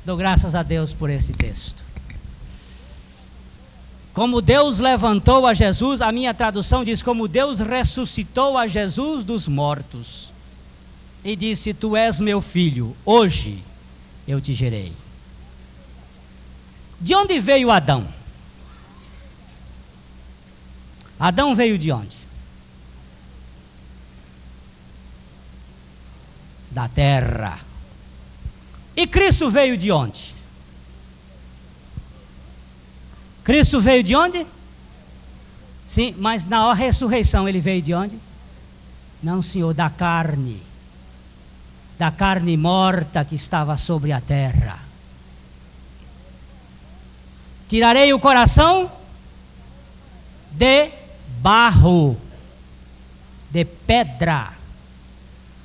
Dou 0.05 0.15
graças 0.15 0.55
a 0.55 0.63
Deus 0.63 0.93
por 0.93 1.09
esse 1.09 1.33
texto. 1.33 1.82
Como 4.13 4.41
Deus 4.41 4.79
levantou 4.79 5.47
a 5.47 5.53
Jesus, 5.53 5.99
a 6.01 6.11
minha 6.11 6.33
tradução 6.33 6.83
diz: 6.83 7.01
como 7.01 7.27
Deus 7.27 7.59
ressuscitou 7.59 8.57
a 8.57 8.67
Jesus 8.67 9.23
dos 9.23 9.47
mortos. 9.47 10.31
E 11.23 11.35
disse: 11.35 11.73
Tu 11.73 11.95
és 11.97 12.19
meu 12.19 12.39
filho, 12.39 12.95
hoje 13.03 13.63
eu 14.27 14.39
te 14.39 14.53
gerei. 14.53 14.93
De 17.01 17.15
onde 17.15 17.39
veio 17.39 17.71
Adão? 17.71 18.07
Adão 21.19 21.55
veio 21.55 21.77
de 21.77 21.91
onde? 21.91 22.17
Da 26.69 26.87
terra. 26.87 27.59
E 28.95 29.07
Cristo 29.07 29.49
veio 29.49 29.75
de 29.77 29.91
onde? 29.91 30.33
Cristo 33.43 33.81
veio 33.81 34.03
de 34.03 34.15
onde? 34.15 34.45
Sim, 35.87 36.15
mas 36.17 36.45
na 36.45 36.73
ressurreição 36.73 37.47
ele 37.47 37.59
veio 37.59 37.81
de 37.81 37.93
onde? 37.93 38.17
Não, 39.21 39.41
Senhor, 39.41 39.73
da 39.73 39.89
carne. 39.89 40.61
Da 41.99 42.09
carne 42.09 42.55
morta 42.57 43.23
que 43.23 43.35
estava 43.35 43.77
sobre 43.77 44.11
a 44.11 44.21
terra. 44.21 44.79
Tirarei 47.67 48.13
o 48.13 48.19
coração 48.19 48.91
de 50.51 50.89
barro, 51.39 52.17
de 53.49 53.65
pedra. 53.65 54.53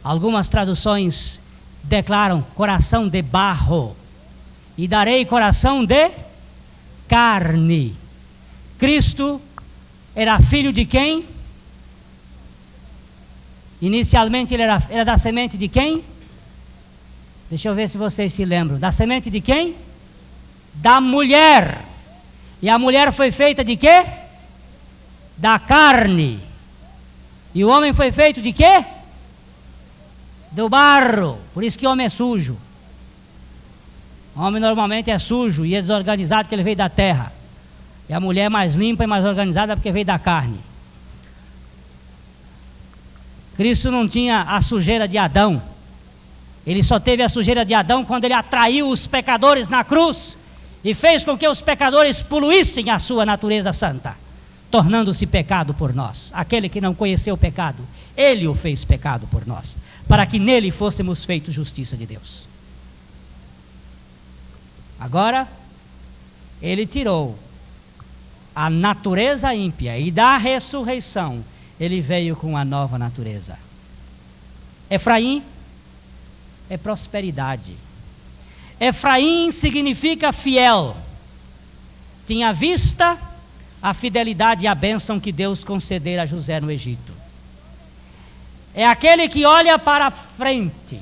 Algumas 0.03 0.49
traduções 0.49 1.41
declaram 1.83 2.43
coração 2.55 3.09
de 3.09 3.23
barro. 3.23 3.97
E 4.77 4.87
darei 4.87 5.25
coração 5.25 5.85
de 5.85 6.11
carne. 7.09 7.97
Cristo 8.79 9.41
era 10.15 10.39
filho 10.41 10.73
de 10.73 10.85
quem? 10.85 11.25
Inicialmente 13.81 14.55
ele 14.55 14.63
era, 14.63 14.83
era 14.91 15.05
da 15.05 15.17
semente 15.17 15.57
de 15.57 15.69
quem? 15.69 16.05
Deixa 17.49 17.69
eu 17.69 17.75
ver 17.75 17.89
se 17.89 17.97
vocês 17.97 18.33
se 18.33 18.45
lembram. 18.45 18.79
Da 18.79 18.91
semente 18.91 19.31
de 19.31 19.41
quem? 19.41 19.75
Da 20.75 21.01
mulher. 21.01 21.85
E 22.61 22.69
a 22.69 22.79
mulher 22.79 23.13
foi 23.13 23.31
feita 23.31 23.65
de 23.65 23.77
quê? 23.77 24.05
Da 25.37 25.59
carne. 25.59 26.41
E 27.55 27.65
o 27.65 27.69
homem 27.69 27.93
foi 27.93 28.13
feito 28.13 28.43
de 28.43 28.53
quê? 28.53 28.85
Do 30.51 30.69
barro. 30.69 31.39
Por 31.55 31.65
isso 31.65 31.79
que 31.79 31.87
o 31.87 31.91
homem 31.91 32.07
é 32.07 32.09
sujo. 32.09 32.59
O 34.39 34.43
homem 34.43 34.61
normalmente 34.63 35.11
é 35.11 35.19
sujo 35.19 35.67
e 35.67 35.75
é 35.75 35.81
desorganizado 35.81 36.45
porque 36.45 36.55
ele 36.55 36.63
veio 36.63 36.77
da 36.77 36.89
terra. 36.89 37.33
E 38.09 38.15
a 38.15 38.21
mulher 38.21 38.45
é 38.45 38.49
mais 38.49 38.77
limpa 38.77 39.03
e 39.03 39.07
mais 39.07 39.25
organizada 39.25 39.77
porque 39.77 39.91
veio 39.91 40.07
da 40.07 40.17
carne. 40.17 40.61
Cristo 43.57 43.91
não 43.91 44.07
tinha 44.07 44.43
a 44.43 44.61
sujeira 44.61 45.09
de 45.09 45.19
Adão. 45.19 45.61
Ele 46.65 46.85
só 46.85 47.01
teve 47.01 47.21
a 47.25 47.29
sujeira 47.29 47.65
de 47.65 47.75
Adão 47.75 48.05
quando 48.05 48.27
ele 48.27 48.35
atraiu 48.35 48.89
os 48.89 49.09
pecadores 49.09 49.69
na 49.69 49.83
cruz 49.83 50.39
e 50.85 50.95
fez 50.95 51.25
com 51.25 51.37
que 51.37 51.49
os 51.49 51.61
pecadores 51.61 52.23
poluíssem 52.23 52.91
a 52.91 53.01
sua 53.01 53.27
natureza 53.27 53.73
santa, 53.73 54.15
tornando-se 54.71 55.27
pecado 55.27 55.75
por 55.75 55.93
nós. 55.93 56.31
Aquele 56.33 56.69
que 56.69 56.81
não 56.81 56.95
conheceu 56.95 57.35
o 57.35 57.39
pecado, 57.39 57.83
ele 58.17 58.47
o 58.47 58.55
fez 58.55 58.85
pecado 58.85 59.27
por 59.27 59.45
nós, 59.45 59.77
para 60.07 60.25
que 60.25 60.39
nele 60.39 60.71
fôssemos 60.71 61.25
feitos 61.25 61.53
justiça 61.53 61.97
de 61.97 62.07
Deus. 62.07 62.48
Agora, 64.99 65.47
ele 66.61 66.87
tirou 66.87 67.39
a 68.55 68.69
natureza 68.69 69.55
ímpia 69.55 69.97
e 69.99 70.11
da 70.11 70.37
ressurreição, 70.37 71.45
ele 71.79 72.01
veio 72.01 72.35
com 72.35 72.57
a 72.57 72.65
nova 72.65 72.99
natureza. 72.99 73.57
Efraim 74.91 75.45
é 76.69 76.77
prosperidade. 76.77 77.77
Efraim 78.81 79.53
significa 79.53 80.33
fiel. 80.33 80.97
Tinha 82.27 82.53
vista 82.53 83.17
a 83.81 83.95
fidelidade 83.95 84.65
e 84.65 84.67
a 84.67 84.75
bênção 84.75 85.21
que 85.21 85.31
Deus 85.31 85.63
concedera 85.63 86.23
a 86.23 86.27
José 86.27 86.61
no 86.61 86.71
Egito. 86.71 87.13
É 88.75 88.85
aquele 88.85 89.29
que 89.29 89.45
olha 89.45 89.79
para 89.79 90.11
frente 90.11 91.01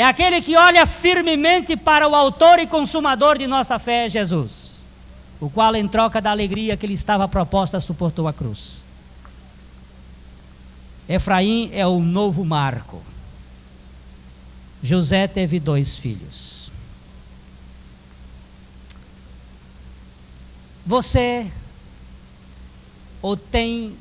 é 0.00 0.04
aquele 0.04 0.40
que 0.40 0.56
olha 0.56 0.86
firmemente 0.86 1.76
para 1.76 2.08
o 2.08 2.14
autor 2.14 2.58
e 2.58 2.66
consumador 2.66 3.36
de 3.38 3.46
nossa 3.46 3.78
fé, 3.78 4.08
Jesus, 4.08 4.84
o 5.40 5.50
qual, 5.50 5.74
em 5.76 5.86
troca 5.86 6.20
da 6.20 6.30
alegria 6.30 6.76
que 6.76 6.86
lhe 6.86 6.94
estava 6.94 7.28
proposta, 7.28 7.80
suportou 7.80 8.26
a 8.28 8.32
cruz. 8.32 8.82
Efraim 11.08 11.70
é 11.72 11.86
o 11.86 12.00
novo 12.00 12.44
marco. 12.44 13.02
José 14.82 15.26
teve 15.26 15.58
dois 15.58 15.96
filhos. 15.96 16.58
você 20.88 21.52
ou 23.20 23.36
tem 23.36 23.94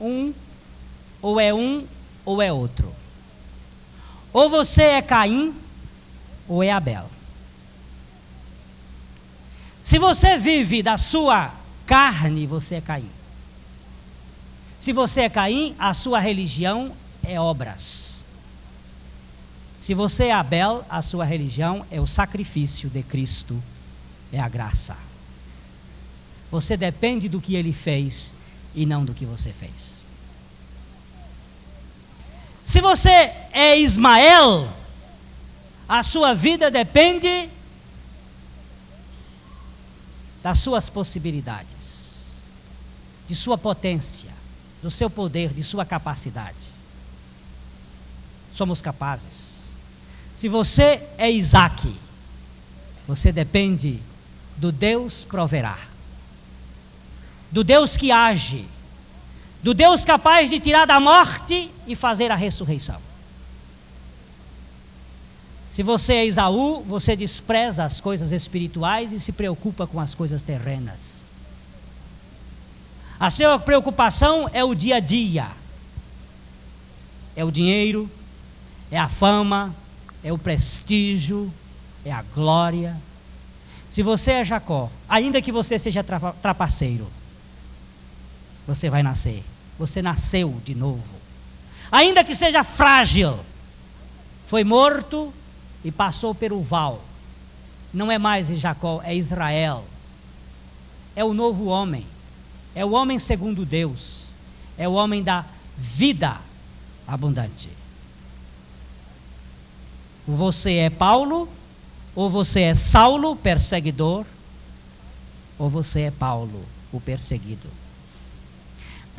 um, 0.00 0.32
ou 1.20 1.38
é 1.38 1.52
um, 1.52 1.86
ou 2.24 2.40
é 2.40 2.50
outro. 2.50 2.99
Ou 4.32 4.48
você 4.48 4.82
é 4.82 5.02
Caim, 5.02 5.54
ou 6.48 6.62
é 6.62 6.70
Abel. 6.70 7.10
Se 9.82 9.98
você 9.98 10.36
vive 10.36 10.82
da 10.82 10.96
sua 10.98 11.52
carne, 11.86 12.46
você 12.46 12.76
é 12.76 12.80
Caim. 12.80 13.10
Se 14.78 14.92
você 14.92 15.22
é 15.22 15.28
Caim, 15.28 15.74
a 15.78 15.92
sua 15.94 16.20
religião 16.20 16.92
é 17.22 17.40
obras. 17.40 18.24
Se 19.78 19.94
você 19.94 20.26
é 20.26 20.32
Abel, 20.32 20.84
a 20.88 21.02
sua 21.02 21.24
religião 21.24 21.84
é 21.90 22.00
o 22.00 22.06
sacrifício 22.06 22.88
de 22.88 23.02
Cristo, 23.02 23.60
é 24.32 24.38
a 24.38 24.48
graça. 24.48 24.96
Você 26.50 26.76
depende 26.76 27.28
do 27.28 27.40
que 27.40 27.54
ele 27.54 27.72
fez 27.72 28.32
e 28.74 28.84
não 28.84 29.04
do 29.04 29.14
que 29.14 29.24
você 29.24 29.52
fez. 29.52 29.99
Se 32.70 32.80
você 32.80 33.32
é 33.52 33.76
Ismael, 33.80 34.72
a 35.88 36.04
sua 36.04 36.34
vida 36.34 36.70
depende 36.70 37.50
das 40.40 40.60
suas 40.60 40.88
possibilidades, 40.88 42.30
de 43.26 43.34
sua 43.34 43.58
potência, 43.58 44.30
do 44.80 44.88
seu 44.88 45.10
poder, 45.10 45.52
de 45.52 45.64
sua 45.64 45.84
capacidade. 45.84 46.68
Somos 48.54 48.80
capazes. 48.80 49.70
Se 50.36 50.48
você 50.48 51.02
é 51.18 51.28
Isaac, 51.28 51.92
você 53.04 53.32
depende 53.32 54.00
do 54.56 54.70
Deus 54.70 55.24
proverá 55.24 55.76
do 57.50 57.64
Deus 57.64 57.96
que 57.96 58.12
age, 58.12 58.64
do 59.62 59.74
Deus 59.74 60.04
capaz 60.04 60.48
de 60.48 60.58
tirar 60.58 60.86
da 60.86 60.98
morte 60.98 61.70
e 61.86 61.94
fazer 61.94 62.30
a 62.30 62.36
ressurreição. 62.36 63.00
Se 65.68 65.82
você 65.82 66.14
é 66.14 66.26
Isaú, 66.26 66.80
você 66.80 67.14
despreza 67.14 67.84
as 67.84 68.00
coisas 68.00 68.32
espirituais 68.32 69.12
e 69.12 69.20
se 69.20 69.30
preocupa 69.30 69.86
com 69.86 70.00
as 70.00 70.14
coisas 70.14 70.42
terrenas. 70.42 71.20
A 73.18 73.30
sua 73.30 73.58
preocupação 73.58 74.50
é 74.52 74.64
o 74.64 74.74
dia 74.74 74.96
a 74.96 75.00
dia, 75.00 75.48
é 77.36 77.44
o 77.44 77.50
dinheiro, 77.50 78.10
é 78.90 78.98
a 78.98 79.08
fama, 79.08 79.74
é 80.24 80.32
o 80.32 80.38
prestígio, 80.38 81.52
é 82.04 82.10
a 82.10 82.22
glória. 82.34 82.96
Se 83.88 84.02
você 84.02 84.32
é 84.32 84.44
Jacó, 84.44 84.90
ainda 85.08 85.40
que 85.42 85.52
você 85.52 85.78
seja 85.78 86.04
trapaceiro, 86.42 87.06
você 88.66 88.90
vai 88.90 89.02
nascer. 89.02 89.42
Você 89.78 90.02
nasceu 90.02 90.60
de 90.64 90.74
novo. 90.74 91.20
Ainda 91.90 92.22
que 92.22 92.36
seja 92.36 92.62
frágil, 92.62 93.38
foi 94.46 94.62
morto 94.64 95.32
e 95.84 95.90
passou 95.90 96.34
pelo 96.34 96.62
val. 96.62 97.02
Não 97.92 98.10
é 98.10 98.18
mais 98.18 98.48
Jacó, 98.48 99.00
é 99.02 99.14
Israel. 99.14 99.84
É 101.16 101.24
o 101.24 101.34
novo 101.34 101.66
homem. 101.66 102.06
É 102.74 102.84
o 102.84 102.92
homem 102.92 103.18
segundo 103.18 103.64
Deus. 103.64 104.34
É 104.78 104.88
o 104.88 104.92
homem 104.92 105.22
da 105.22 105.44
vida 105.76 106.36
abundante. 107.06 107.68
Você 110.26 110.74
é 110.74 110.90
Paulo, 110.90 111.48
ou 112.14 112.30
você 112.30 112.60
é 112.60 112.74
Saulo, 112.74 113.34
perseguidor, 113.34 114.24
ou 115.58 115.68
você 115.68 116.02
é 116.02 116.10
Paulo, 116.10 116.64
o 116.92 117.00
perseguido. 117.00 117.68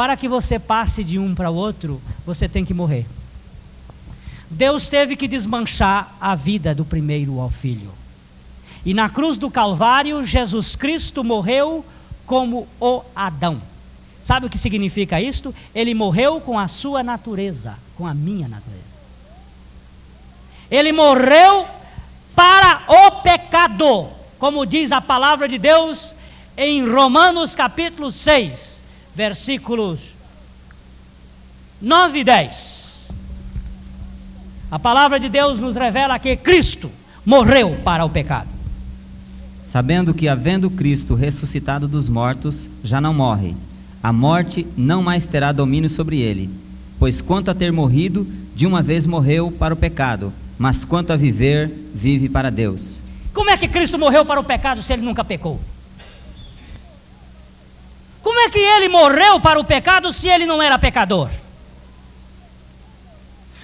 Para 0.02 0.18
que 0.18 0.28
você 0.28 0.58
passe 0.58 1.04
de 1.04 1.20
um 1.20 1.36
para 1.36 1.52
o 1.52 1.56
outro, 1.56 2.02
você 2.26 2.50
tem 2.50 2.66
que 2.66 2.74
morrer. 2.74 3.06
Deus 4.50 4.90
teve 4.90 5.16
que 5.16 5.28
desmanchar 5.28 6.16
a 6.20 6.34
vida 6.34 6.74
do 6.74 6.84
primeiro 6.84 7.40
ao 7.40 7.52
filho. 7.52 7.92
E 8.84 8.96
na 8.96 9.12
cruz 9.12 9.38
do 9.38 9.52
Calvário, 9.52 10.24
Jesus 10.24 10.76
Cristo 10.76 11.24
morreu 11.24 11.86
como 12.26 12.68
o 12.80 13.04
Adão. 13.16 13.62
Sabe 14.24 14.48
o 14.48 14.50
que 14.50 14.58
significa 14.58 15.22
isto? 15.22 15.54
Ele 15.72 15.94
morreu 15.94 16.42
com 16.42 16.58
a 16.58 16.68
sua 16.68 17.04
natureza, 17.04 17.78
com 17.96 18.08
a 18.08 18.14
minha 18.16 18.48
natureza. 18.48 18.82
Ele 20.72 20.92
morreu 20.92 21.68
para 22.36 22.86
o 22.88 23.22
pecado, 23.22 24.08
como 24.40 24.66
diz 24.66 24.92
a 24.92 25.00
palavra 25.00 25.48
de 25.48 25.60
Deus 25.60 26.16
em 26.58 26.90
Romanos 26.90 27.54
capítulo 27.54 28.12
6 28.12 28.81
versículos 29.16 30.16
9 31.82 32.20
e 32.20 32.24
10. 32.24 33.10
A 34.70 34.80
palavra 34.80 35.20
de 35.20 35.28
Deus 35.28 35.60
nos 35.60 35.76
revela 35.76 36.18
que 36.20 36.36
Cristo 36.36 36.92
morreu 37.26 37.78
para 37.84 38.06
o 38.06 38.10
pecado. 38.10 38.50
Sabendo 39.64 40.14
que, 40.14 40.28
havendo 40.28 40.70
Cristo 40.70 41.16
ressuscitado 41.16 41.88
dos 41.88 42.08
mortos, 42.08 42.70
já 42.84 43.02
não 43.02 43.14
morre, 43.14 43.56
a 44.04 44.12
morte 44.12 44.68
não 44.76 45.02
mais 45.02 45.26
terá 45.26 45.52
domínio 45.52 45.90
sobre 45.90 46.20
ele. 46.20 46.50
Pois 47.00 47.22
quanto 47.22 47.50
a 47.50 47.56
ter 47.56 47.72
morrido, 47.72 48.28
de 48.56 48.68
uma 48.68 48.82
vez 48.82 49.06
morreu 49.06 49.52
para 49.52 49.74
o 49.74 49.78
pecado, 49.78 50.32
mas 50.58 50.86
quanto 50.86 51.12
a 51.12 51.16
viver, 51.16 51.72
vive 51.94 52.30
para 52.30 52.50
Deus. 52.50 53.02
Como 53.34 53.50
é 53.50 53.58
que 53.58 53.68
Cristo 53.68 53.98
morreu 53.98 54.26
para 54.26 54.40
o 54.40 54.44
pecado 54.44 54.82
se 54.82 54.92
ele 54.94 55.02
nunca 55.02 55.24
pecou? 55.24 55.60
É 58.44 58.50
que 58.50 58.60
ele 58.60 58.90
morreu 58.90 59.40
para 59.40 59.60
o 59.60 59.64
pecado 59.64 60.12
se 60.12 60.28
ele 60.28 60.46
não 60.46 60.62
era 60.62 60.80
pecador? 60.80 61.30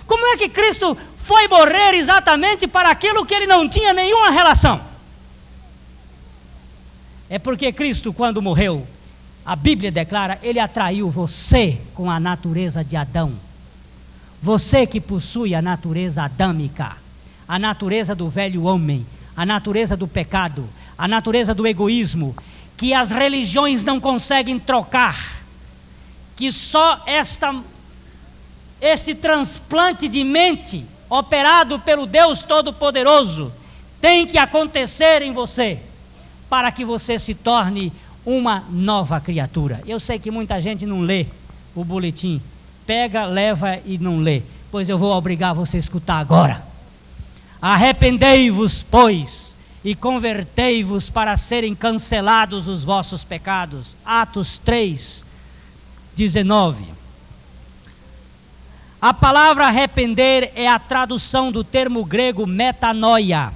Como 0.05 0.25
é 0.27 0.37
que 0.37 0.47
Cristo 0.47 0.95
foi 1.23 1.47
morrer 1.47 1.95
exatamente 1.95 2.67
para 2.67 2.91
aquilo 2.91 3.25
que 3.25 3.33
ele 3.33 3.47
não 3.47 3.67
tinha 3.67 3.91
nenhuma 3.91 4.29
relação? 4.29 4.81
É 7.29 7.39
porque 7.39 7.71
Cristo, 7.73 8.13
quando 8.13 8.41
morreu, 8.41 8.87
a 9.45 9.55
Bíblia 9.55 9.91
declara, 9.91 10.39
ele 10.43 10.59
atraiu 10.59 11.09
você 11.09 11.79
com 11.95 12.09
a 12.09 12.19
natureza 12.19 12.83
de 12.83 12.95
Adão. 12.95 13.33
Você 14.41 14.85
que 14.85 15.01
possui 15.01 15.55
a 15.55 15.61
natureza 15.61 16.23
adâmica, 16.23 16.97
a 17.47 17.57
natureza 17.57 18.13
do 18.13 18.29
velho 18.29 18.63
homem, 18.63 19.05
a 19.35 19.45
natureza 19.45 19.97
do 19.97 20.07
pecado, 20.07 20.69
a 20.97 21.07
natureza 21.07 21.53
do 21.53 21.65
egoísmo, 21.65 22.35
que 22.77 22.93
as 22.93 23.09
religiões 23.09 23.83
não 23.83 23.99
conseguem 23.99 24.59
trocar, 24.59 25.41
que 26.35 26.51
só 26.51 27.01
esta, 27.07 27.55
este 28.79 29.15
transplante 29.15 30.07
de 30.07 30.23
mente 30.23 30.85
operado 31.09 31.79
pelo 31.79 32.05
Deus 32.05 32.43
Todo-Poderoso 32.43 33.51
tem 33.99 34.27
que 34.27 34.37
acontecer 34.37 35.23
em 35.23 35.33
você 35.33 35.79
para 36.47 36.71
que 36.71 36.85
você 36.85 37.17
se 37.17 37.33
torne 37.33 37.91
uma 38.23 38.63
nova 38.69 39.19
criatura. 39.19 39.81
Eu 39.87 39.99
sei 39.99 40.19
que 40.19 40.29
muita 40.29 40.61
gente 40.61 40.85
não 40.85 41.01
lê 41.01 41.25
o 41.73 41.83
boletim, 41.83 42.39
pega, 42.85 43.25
leva 43.25 43.79
e 43.83 43.97
não 43.97 44.19
lê, 44.19 44.43
pois 44.69 44.87
eu 44.87 44.99
vou 44.99 45.11
obrigar 45.11 45.55
você 45.55 45.77
a 45.77 45.79
escutar 45.79 46.19
agora. 46.19 46.63
Arrependei-vos, 47.59 48.83
pois 48.83 49.56
e 49.83 49.95
convertei-vos 49.95 51.09
para 51.09 51.37
serem 51.37 51.75
cancelados 51.75 52.67
os 52.67 52.83
vossos 52.83 53.23
pecados. 53.23 53.95
Atos 54.05 54.57
3, 54.59 55.23
19. 56.15 56.85
A 58.99 59.13
palavra 59.13 59.67
arrepender 59.67 60.51
é 60.55 60.67
a 60.67 60.79
tradução 60.79 61.51
do 61.51 61.63
termo 61.63 62.03
grego 62.03 62.47
metanoia. 62.47 63.53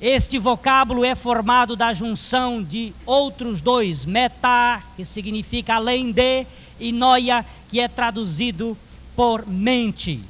Este 0.00 0.38
vocábulo 0.38 1.04
é 1.04 1.14
formado 1.14 1.74
da 1.74 1.92
junção 1.92 2.62
de 2.62 2.92
outros 3.04 3.60
dois, 3.60 4.04
meta, 4.04 4.82
que 4.96 5.04
significa 5.04 5.74
além 5.74 6.12
de, 6.12 6.46
e 6.78 6.92
noia, 6.92 7.44
que 7.68 7.80
é 7.80 7.88
traduzido 7.88 8.76
por 9.16 9.46
mente. 9.46 10.20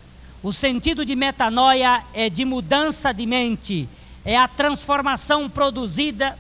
O 0.43 0.53
sentido 0.53 1.05
de 1.05 1.17
metanoia 1.17 2.03
é 2.15 2.31
de 2.31 2.45
mudança 2.45 3.13
de 3.13 3.27
mente 3.27 3.89
é 4.25 4.37
a 4.37 4.49
transformação 4.49 5.51
produzida, 5.51 6.39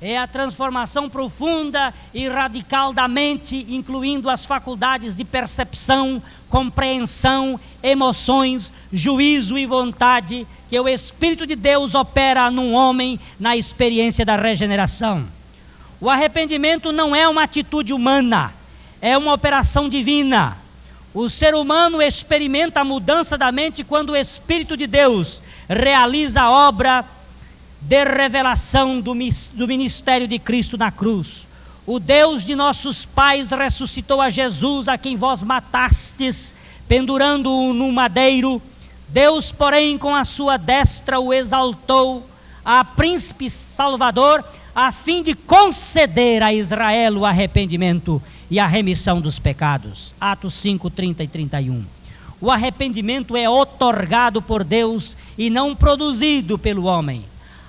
é 0.00 0.18
a 0.18 0.26
transformação 0.26 1.08
profunda 1.08 1.94
e 2.12 2.28
radical 2.28 2.92
da 2.92 3.08
mente, 3.08 3.64
incluindo 3.70 4.28
as 4.28 4.44
faculdades 4.44 5.16
de 5.16 5.24
percepção, 5.24 6.22
compreensão, 6.50 7.58
emoções, 7.82 8.72
juízo 8.92 9.56
e 9.56 9.64
vontade, 9.64 10.46
que 10.68 10.78
o 10.78 10.88
Espírito 10.88 11.46
de 11.46 11.56
Deus 11.56 11.94
opera 11.94 12.50
num 12.50 12.74
homem 12.74 13.18
na 13.38 13.56
experiência 13.56 14.24
da 14.24 14.36
regeneração. 14.36 15.26
O 16.00 16.10
arrependimento 16.10 16.92
não 16.92 17.16
é 17.16 17.26
uma 17.26 17.44
atitude 17.44 17.92
humana, 17.92 18.52
é 19.00 19.16
uma 19.16 19.32
operação 19.32 19.88
divina. 19.88 20.58
O 21.18 21.30
ser 21.30 21.54
humano 21.54 22.02
experimenta 22.02 22.80
a 22.80 22.84
mudança 22.84 23.38
da 23.38 23.50
mente 23.50 23.82
quando 23.82 24.10
o 24.10 24.16
Espírito 24.16 24.76
de 24.76 24.86
Deus 24.86 25.40
realiza 25.66 26.42
a 26.42 26.50
obra 26.50 27.06
de 27.80 28.04
revelação 28.04 29.00
do, 29.00 29.14
do 29.54 29.66
ministério 29.66 30.28
de 30.28 30.38
Cristo 30.38 30.76
na 30.76 30.90
cruz. 30.90 31.46
O 31.86 31.98
Deus 31.98 32.44
de 32.44 32.54
nossos 32.54 33.06
pais 33.06 33.48
ressuscitou 33.48 34.20
a 34.20 34.28
Jesus, 34.28 34.88
a 34.88 34.98
quem 34.98 35.16
vós 35.16 35.42
matastes, 35.42 36.54
pendurando-o 36.86 37.72
no 37.72 37.90
madeiro. 37.90 38.60
Deus, 39.08 39.50
porém, 39.50 39.96
com 39.96 40.14
a 40.14 40.22
sua 40.22 40.58
destra 40.58 41.18
o 41.18 41.32
exaltou 41.32 42.28
a 42.62 42.84
príncipe 42.84 43.48
salvador, 43.48 44.44
a 44.74 44.92
fim 44.92 45.22
de 45.22 45.34
conceder 45.34 46.42
a 46.42 46.52
Israel 46.52 47.20
o 47.20 47.24
arrependimento 47.24 48.20
e 48.50 48.58
a 48.58 48.66
remissão 48.66 49.20
dos 49.20 49.38
pecados. 49.38 50.14
Atos 50.20 50.54
5, 50.54 50.90
30 50.90 51.24
e 51.24 51.28
31. 51.28 51.84
O 52.40 52.50
arrependimento 52.50 53.36
é 53.36 53.48
otorgado 53.48 54.42
por 54.42 54.62
Deus 54.62 55.16
e 55.38 55.48
não 55.48 55.74
produzido 55.74 56.58
pelo 56.58 56.84
homem. 56.84 57.24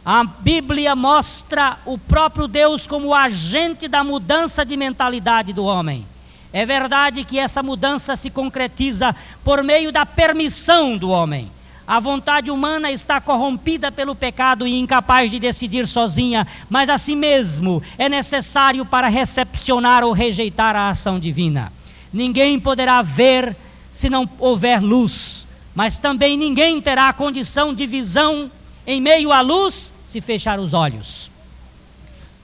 A 0.06 0.24
Bíblia 0.24 0.96
mostra 0.96 1.78
o 1.86 1.98
próprio 1.98 2.48
Deus 2.48 2.88
como 2.88 3.14
agente 3.14 3.88
da 3.88 4.04
mudança 4.04 4.66
de 4.66 4.78
mentalidade 4.78 5.52
do 5.52 5.66
homem. 5.66 6.06
É 6.54 6.66
verdade 6.66 7.24
que 7.24 7.38
essa 7.38 7.62
mudança 7.62 8.16
se 8.16 8.30
concretiza 8.30 9.16
por 9.44 9.62
meio 9.64 9.92
da 9.92 10.06
permissão 10.06 10.98
do 10.98 11.10
homem. 11.10 11.52
A 11.88 12.02
vontade 12.02 12.52
humana 12.52 12.92
está 12.92 13.22
corrompida 13.22 13.90
pelo 13.90 14.14
pecado 14.14 14.68
e 14.68 14.78
incapaz 14.78 15.32
de 15.32 15.40
decidir 15.40 15.88
sozinha, 15.88 16.46
mas 16.70 16.90
assim 16.90 17.16
mesmo 17.16 17.82
é 17.98 18.10
necessário 18.10 18.84
para 18.84 19.08
recepcionar 19.08 20.04
ou 20.04 20.12
rejeitar 20.12 20.76
a 20.76 20.90
ação 20.90 21.18
divina. 21.18 21.72
Ninguém 22.12 22.60
poderá 22.60 23.02
ver 23.02 23.56
se 23.90 24.10
não 24.10 24.30
houver 24.38 24.82
luz, 24.82 25.48
mas 25.74 25.98
também 25.98 26.36
ninguém 26.36 26.82
terá 26.82 27.14
condição 27.14 27.74
de 27.74 27.88
visão 27.88 28.52
em 28.86 29.00
meio 29.00 29.32
à 29.32 29.40
luz 29.40 29.94
se 30.06 30.20
fechar 30.20 30.60
os 30.60 30.74
olhos. 30.74 31.32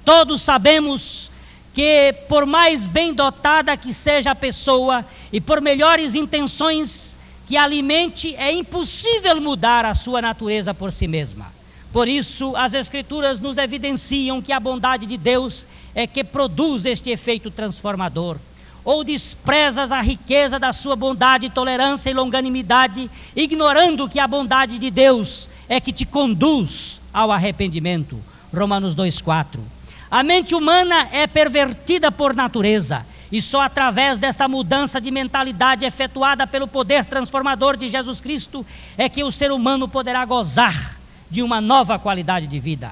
Todos 0.06 0.42
sabemos 0.42 1.30
que, 1.74 2.16
por 2.30 2.46
mais 2.46 2.88
bem 2.88 3.14
dotada 3.14 3.76
que 3.76 3.94
seja 3.94 4.32
a 4.32 4.36
pessoa 4.36 5.06
e 5.34 5.42
por 5.42 5.60
melhores 5.60 6.16
intenções 6.16 7.18
que 7.54 7.58
alimente, 7.58 8.36
é 8.36 8.52
impossível 8.52 9.40
mudar 9.40 9.86
a 9.86 9.94
sua 9.94 10.20
natureza 10.20 10.74
por 10.74 10.92
si 10.92 11.08
mesma. 11.08 11.54
Por 11.92 12.08
isso, 12.08 12.56
as 12.56 12.74
Escrituras 12.74 13.40
nos 13.40 13.60
evidenciam 13.60 14.42
que 14.42 14.52
a 14.52 14.60
bondade 14.60 15.06
de 15.06 15.18
Deus 15.18 15.64
é 15.94 16.08
que 16.08 16.24
produz 16.24 16.84
este 16.84 17.12
efeito 17.12 17.52
transformador. 17.52 18.38
Ou 18.84 19.04
desprezas 19.04 19.92
a 19.92 20.02
riqueza 20.02 20.58
da 20.58 20.74
sua 20.74 20.96
bondade, 20.96 21.48
tolerância 21.52 22.10
e 22.10 22.14
longanimidade, 22.16 23.08
ignorando 23.36 24.10
que 24.10 24.18
a 24.18 24.28
bondade 24.28 24.80
de 24.80 24.90
Deus 24.90 25.48
é 25.70 25.80
que 25.80 25.94
te 25.94 26.08
conduz 26.08 27.00
ao 27.14 27.32
arrependimento. 27.32 28.20
Romanos 28.52 28.96
2,4. 28.96 29.60
A 30.10 30.24
mente 30.24 30.56
humana 30.56 31.08
é 31.12 31.28
pervertida 31.28 32.12
por 32.12 32.34
natureza, 32.34 33.06
e 33.34 33.42
só 33.42 33.62
através 33.62 34.20
desta 34.20 34.48
mudança 34.48 35.02
de 35.02 35.10
mentalidade 35.10 35.84
efetuada 35.84 36.46
pelo 36.46 36.68
poder 36.68 37.04
transformador 37.04 37.76
de 37.76 37.90
Jesus 37.90 38.22
Cristo 38.22 38.64
é 38.96 39.10
que 39.10 39.24
o 39.24 39.32
ser 39.32 39.52
humano 39.52 39.88
poderá 39.88 40.24
gozar 40.24 41.00
de 41.32 41.42
uma 41.42 41.60
nova 41.60 41.98
qualidade 41.98 42.46
de 42.46 42.60
vida. 42.60 42.92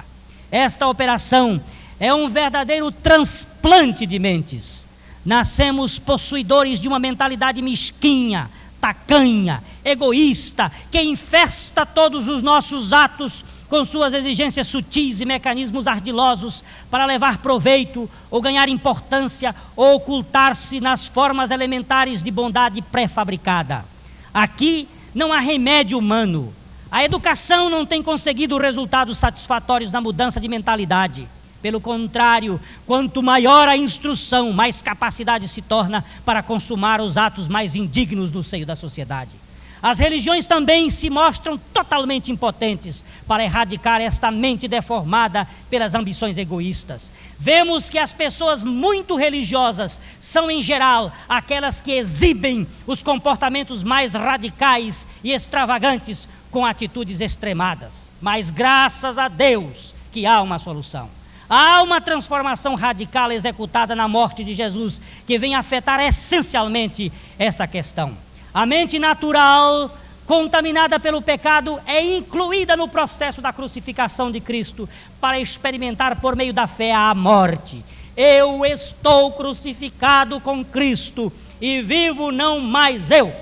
Esta 0.51 0.87
operação 0.87 1.61
é 1.99 2.11
um 2.11 2.27
verdadeiro 2.27 2.91
transplante 2.91 4.07
de 4.07 4.17
mentes. 4.17 4.87
Nascemos 5.23 5.99
possuidores 5.99 6.79
de 6.79 6.87
uma 6.87 6.97
mentalidade 6.97 7.61
mesquinha, 7.61 8.49
tacanha, 8.81 9.63
egoísta, 9.85 10.71
que 10.89 10.99
infesta 10.99 11.85
todos 11.85 12.27
os 12.27 12.41
nossos 12.41 12.93
atos 12.93 13.45
com 13.71 13.85
suas 13.85 14.13
exigências 14.13 14.67
sutis 14.67 15.21
e 15.21 15.25
mecanismos 15.25 15.87
ardilosos 15.87 16.61
para 16.89 17.05
levar 17.05 17.37
proveito 17.37 18.09
ou 18.29 18.41
ganhar 18.41 18.67
importância 18.67 19.55
ou 19.77 19.95
ocultar-se 19.95 20.81
nas 20.81 21.07
formas 21.07 21.51
elementares 21.51 22.21
de 22.21 22.29
bondade 22.29 22.81
pré-fabricada. 22.81 23.85
Aqui 24.33 24.89
não 25.15 25.31
há 25.31 25.39
remédio 25.39 25.97
humano. 25.97 26.53
A 26.91 27.01
educação 27.05 27.69
não 27.69 27.85
tem 27.85 28.03
conseguido 28.03 28.57
resultados 28.57 29.17
satisfatórios 29.17 29.89
na 29.89 30.01
mudança 30.01 30.41
de 30.41 30.49
mentalidade. 30.49 31.29
Pelo 31.61 31.79
contrário, 31.79 32.59
quanto 32.85 33.23
maior 33.23 33.69
a 33.69 33.77
instrução, 33.77 34.51
mais 34.51 34.81
capacidade 34.81 35.47
se 35.47 35.61
torna 35.61 36.03
para 36.25 36.43
consumar 36.43 36.99
os 36.99 37.17
atos 37.17 37.47
mais 37.47 37.73
indignos 37.73 38.33
no 38.33 38.43
seio 38.43 38.65
da 38.65 38.75
sociedade. 38.75 39.37
As 39.81 39.97
religiões 39.97 40.45
também 40.45 40.91
se 40.91 41.09
mostram 41.09 41.57
totalmente 41.57 42.31
impotentes 42.31 43.03
para 43.27 43.43
erradicar 43.43 43.99
esta 43.99 44.29
mente 44.29 44.67
deformada 44.67 45.47
pelas 45.71 45.95
ambições 45.95 46.37
egoístas. 46.37 47.11
Vemos 47.39 47.89
que 47.89 47.97
as 47.97 48.13
pessoas 48.13 48.61
muito 48.61 49.15
religiosas 49.15 49.99
são, 50.19 50.51
em 50.51 50.61
geral, 50.61 51.11
aquelas 51.27 51.81
que 51.81 51.93
exibem 51.93 52.67
os 52.85 53.01
comportamentos 53.01 53.81
mais 53.81 54.11
radicais 54.11 55.07
e 55.23 55.31
extravagantes 55.31 56.29
com 56.51 56.63
atitudes 56.63 57.19
extremadas. 57.19 58.11
Mas 58.21 58.51
graças 58.51 59.17
a 59.17 59.27
Deus 59.27 59.95
que 60.11 60.27
há 60.27 60.41
uma 60.43 60.59
solução. 60.59 61.09
Há 61.49 61.81
uma 61.81 61.99
transformação 61.99 62.75
radical 62.75 63.31
executada 63.31 63.95
na 63.95 64.07
morte 64.07 64.43
de 64.43 64.53
Jesus 64.53 65.01
que 65.25 65.39
vem 65.39 65.55
afetar 65.55 65.99
essencialmente 65.99 67.11
esta 67.39 67.65
questão. 67.67 68.15
A 68.53 68.65
mente 68.65 68.99
natural, 68.99 69.97
contaminada 70.25 70.99
pelo 70.99 71.21
pecado, 71.21 71.79
é 71.85 72.17
incluída 72.17 72.75
no 72.75 72.87
processo 72.87 73.41
da 73.41 73.53
crucificação 73.53 74.29
de 74.29 74.39
Cristo 74.41 74.87
para 75.21 75.39
experimentar 75.39 76.19
por 76.19 76.35
meio 76.35 76.53
da 76.53 76.67
fé 76.67 76.93
a 76.93 77.13
morte. 77.15 77.83
Eu 78.15 78.65
estou 78.65 79.31
crucificado 79.31 80.39
com 80.41 80.65
Cristo 80.65 81.31
e 81.61 81.81
vivo 81.81 82.31
não 82.31 82.59
mais 82.59 83.09
eu, 83.09 83.33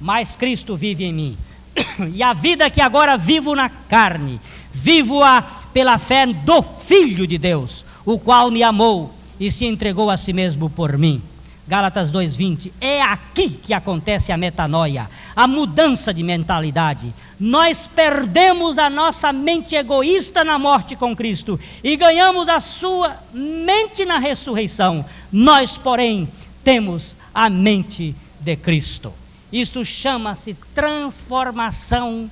mas 0.00 0.36
Cristo 0.36 0.76
vive 0.76 1.04
em 1.04 1.12
mim. 1.12 1.38
E 2.14 2.22
a 2.22 2.32
vida 2.32 2.70
que 2.70 2.80
agora 2.80 3.18
vivo 3.18 3.54
na 3.54 3.68
carne, 3.68 4.40
vivo-a 4.72 5.42
pela 5.72 5.98
fé 5.98 6.26
do 6.26 6.62
Filho 6.62 7.26
de 7.26 7.36
Deus, 7.38 7.84
o 8.04 8.18
qual 8.18 8.50
me 8.50 8.62
amou 8.62 9.12
e 9.38 9.50
se 9.50 9.66
entregou 9.66 10.10
a 10.10 10.16
si 10.16 10.32
mesmo 10.32 10.70
por 10.70 10.96
mim. 10.96 11.22
Gálatas 11.66 12.10
2:20. 12.10 12.72
É 12.80 13.00
aqui 13.00 13.48
que 13.48 13.72
acontece 13.72 14.32
a 14.32 14.36
metanoia, 14.36 15.08
a 15.34 15.46
mudança 15.46 16.12
de 16.12 16.22
mentalidade. 16.22 17.14
Nós 17.38 17.86
perdemos 17.86 18.78
a 18.78 18.90
nossa 18.90 19.32
mente 19.32 19.76
egoísta 19.76 20.42
na 20.42 20.58
morte 20.58 20.96
com 20.96 21.14
Cristo 21.14 21.58
e 21.82 21.96
ganhamos 21.96 22.48
a 22.48 22.58
sua 22.58 23.16
mente 23.32 24.04
na 24.04 24.18
ressurreição. 24.18 25.04
Nós, 25.30 25.78
porém, 25.78 26.28
temos 26.64 27.16
a 27.32 27.48
mente 27.48 28.14
de 28.40 28.56
Cristo. 28.56 29.12
Isto 29.52 29.84
chama-se 29.84 30.54
transformação 30.74 32.30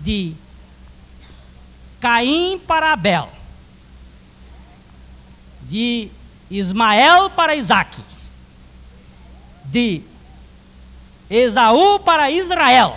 de 0.00 0.32
Caim 2.00 2.58
para 2.66 2.92
Abel, 2.92 3.28
de 5.62 6.08
Ismael 6.50 7.30
para 7.30 7.54
Isaac 7.54 8.11
de 9.72 10.02
Esaú 11.30 11.98
para 12.00 12.30
Israel, 12.30 12.94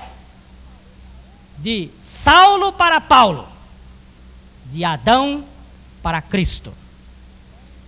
de 1.57 1.89
Saulo 1.97 2.73
para 2.73 2.99
Paulo, 2.99 3.47
de 4.65 4.84
Adão 4.84 5.45
para 6.03 6.21
Cristo, 6.21 6.73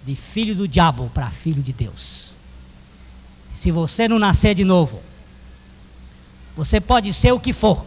de 0.05 0.15
filho 0.15 0.55
do 0.55 0.69
diabo 0.69 1.11
para 1.13 1.29
filho 1.29 1.61
de 1.61 1.73
Deus. 1.73 2.33
Se 3.53 3.71
você 3.71 4.07
não 4.07 4.17
nascer 4.17 4.55
de 4.55 4.63
novo, 4.63 5.01
você 6.55 6.79
pode 6.79 7.13
ser 7.13 7.33
o 7.33 7.39
que 7.41 7.51
for, 7.51 7.85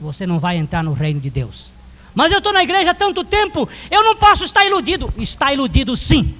você 0.00 0.26
não 0.26 0.40
vai 0.40 0.56
entrar 0.56 0.82
no 0.82 0.94
reino 0.94 1.20
de 1.20 1.28
Deus. 1.28 1.70
Mas 2.14 2.32
eu 2.32 2.38
estou 2.38 2.54
na 2.54 2.62
igreja 2.62 2.92
há 2.92 2.94
tanto 2.94 3.22
tempo, 3.22 3.68
eu 3.90 4.02
não 4.02 4.16
posso 4.16 4.44
estar 4.44 4.64
iludido. 4.64 5.12
Está 5.18 5.52
iludido 5.52 5.94
sim 5.94 6.34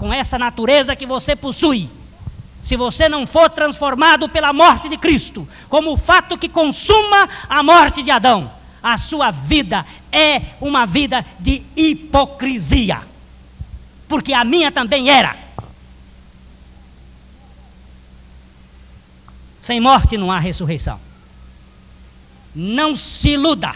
com 0.00 0.10
essa 0.10 0.38
natureza 0.38 0.96
que 0.96 1.04
você 1.04 1.36
possui, 1.36 1.86
se 2.62 2.74
você 2.74 3.06
não 3.06 3.26
for 3.26 3.50
transformado 3.50 4.30
pela 4.30 4.50
morte 4.50 4.88
de 4.88 4.96
Cristo, 4.96 5.46
como 5.68 5.92
o 5.92 5.96
fato 5.98 6.38
que 6.38 6.48
consuma 6.48 7.28
a 7.46 7.62
morte 7.62 8.02
de 8.02 8.10
Adão, 8.10 8.50
a 8.82 8.96
sua 8.96 9.30
vida 9.30 9.84
é 10.10 10.40
uma 10.58 10.86
vida 10.86 11.22
de 11.38 11.62
hipocrisia, 11.76 13.02
porque 14.08 14.32
a 14.32 14.42
minha 14.42 14.72
também 14.72 15.10
era. 15.10 15.36
Sem 19.60 19.80
morte 19.80 20.16
não 20.16 20.32
há 20.32 20.38
ressurreição. 20.38 20.98
Não 22.54 22.96
se 22.96 23.32
iluda. 23.32 23.74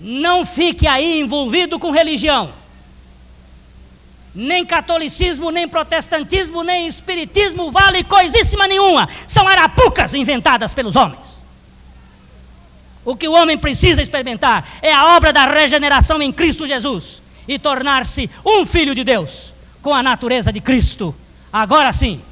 Não 0.00 0.46
fique 0.46 0.88
aí 0.88 1.20
envolvido 1.20 1.78
com 1.78 1.90
religião 1.90 2.61
nem 4.34 4.64
catolicismo, 4.64 5.50
nem 5.50 5.68
protestantismo, 5.68 6.62
nem 6.62 6.86
espiritismo 6.86 7.70
vale 7.70 8.02
coisíssima 8.04 8.66
nenhuma. 8.66 9.08
São 9.28 9.46
arapucas 9.46 10.14
inventadas 10.14 10.72
pelos 10.72 10.96
homens. 10.96 11.32
O 13.04 13.16
que 13.16 13.28
o 13.28 13.32
homem 13.32 13.58
precisa 13.58 14.00
experimentar 14.00 14.66
é 14.80 14.92
a 14.92 15.16
obra 15.16 15.32
da 15.32 15.44
regeneração 15.44 16.22
em 16.22 16.32
Cristo 16.32 16.66
Jesus 16.66 17.20
e 17.46 17.58
tornar-se 17.58 18.30
um 18.44 18.64
filho 18.64 18.94
de 18.94 19.02
Deus 19.02 19.52
com 19.82 19.92
a 19.92 20.02
natureza 20.02 20.52
de 20.52 20.60
Cristo. 20.60 21.14
Agora 21.52 21.92
sim. 21.92 22.22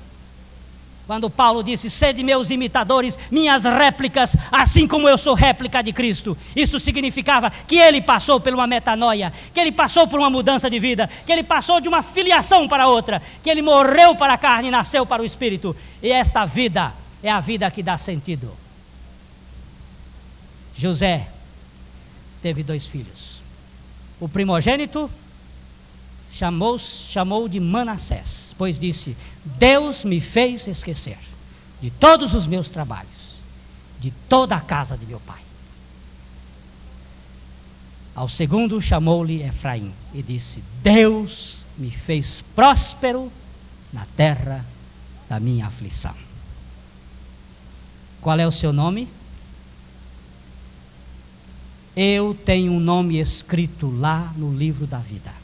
Quando 1.10 1.28
Paulo 1.28 1.64
disse: 1.64 1.90
Sede 1.90 2.22
meus 2.22 2.50
imitadores, 2.50 3.18
minhas 3.32 3.64
réplicas, 3.64 4.36
assim 4.52 4.86
como 4.86 5.08
eu 5.08 5.18
sou 5.18 5.34
réplica 5.34 5.82
de 5.82 5.92
Cristo. 5.92 6.38
Isso 6.54 6.78
significava 6.78 7.50
que 7.50 7.74
ele 7.74 8.00
passou 8.00 8.38
por 8.38 8.54
uma 8.54 8.64
metanoia, 8.64 9.32
que 9.52 9.58
ele 9.58 9.72
passou 9.72 10.06
por 10.06 10.20
uma 10.20 10.30
mudança 10.30 10.70
de 10.70 10.78
vida, 10.78 11.10
que 11.26 11.32
ele 11.32 11.42
passou 11.42 11.80
de 11.80 11.88
uma 11.88 12.00
filiação 12.00 12.68
para 12.68 12.86
outra, 12.86 13.20
que 13.42 13.50
ele 13.50 13.60
morreu 13.60 14.14
para 14.14 14.34
a 14.34 14.38
carne 14.38 14.68
e 14.68 14.70
nasceu 14.70 15.04
para 15.04 15.20
o 15.20 15.24
espírito. 15.24 15.74
E 16.00 16.12
esta 16.12 16.46
vida 16.46 16.94
é 17.24 17.28
a 17.28 17.40
vida 17.40 17.68
que 17.72 17.82
dá 17.82 17.98
sentido. 17.98 18.56
José 20.76 21.26
teve 22.40 22.62
dois 22.62 22.86
filhos. 22.86 23.42
O 24.20 24.28
primogênito 24.28 25.10
chamou, 26.32 26.78
chamou 26.78 27.48
de 27.48 27.60
Manassés, 27.60 28.54
pois 28.56 28.78
disse: 28.78 29.16
Deus 29.44 30.04
me 30.04 30.20
fez 30.20 30.66
esquecer 30.66 31.18
de 31.80 31.90
todos 31.90 32.34
os 32.34 32.46
meus 32.46 32.70
trabalhos, 32.70 33.36
de 33.98 34.10
toda 34.28 34.56
a 34.56 34.60
casa 34.60 34.96
de 34.96 35.06
meu 35.06 35.20
pai. 35.20 35.40
Ao 38.14 38.28
segundo 38.28 38.80
chamou-lhe 38.82 39.42
Efraim 39.42 39.92
e 40.12 40.22
disse: 40.22 40.62
Deus 40.82 41.66
me 41.78 41.90
fez 41.90 42.42
próspero 42.54 43.32
na 43.92 44.06
terra 44.16 44.64
da 45.28 45.40
minha 45.40 45.66
aflição. 45.66 46.14
Qual 48.20 48.38
é 48.38 48.46
o 48.46 48.52
seu 48.52 48.72
nome? 48.72 49.08
Eu 51.96 52.34
tenho 52.34 52.72
um 52.72 52.80
nome 52.80 53.18
escrito 53.18 53.90
lá 53.90 54.32
no 54.36 54.52
livro 54.52 54.86
da 54.86 54.98
vida. 54.98 55.39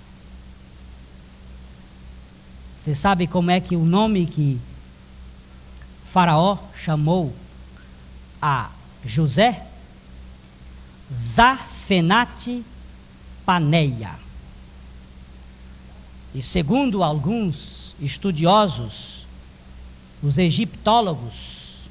Você 2.86 2.94
sabe 2.94 3.26
como 3.26 3.50
é 3.50 3.58
que 3.58 3.74
o 3.74 3.84
nome 3.84 4.26
que 4.26 4.60
Faraó 6.06 6.56
chamou 6.76 7.34
a 8.40 8.70
José? 9.04 9.66
Zafenate 11.12 12.62
Paneia. 13.44 14.14
E 16.32 16.40
segundo 16.40 17.02
alguns 17.02 17.92
estudiosos, 18.00 19.26
os 20.22 20.38
egiptólogos, 20.38 21.88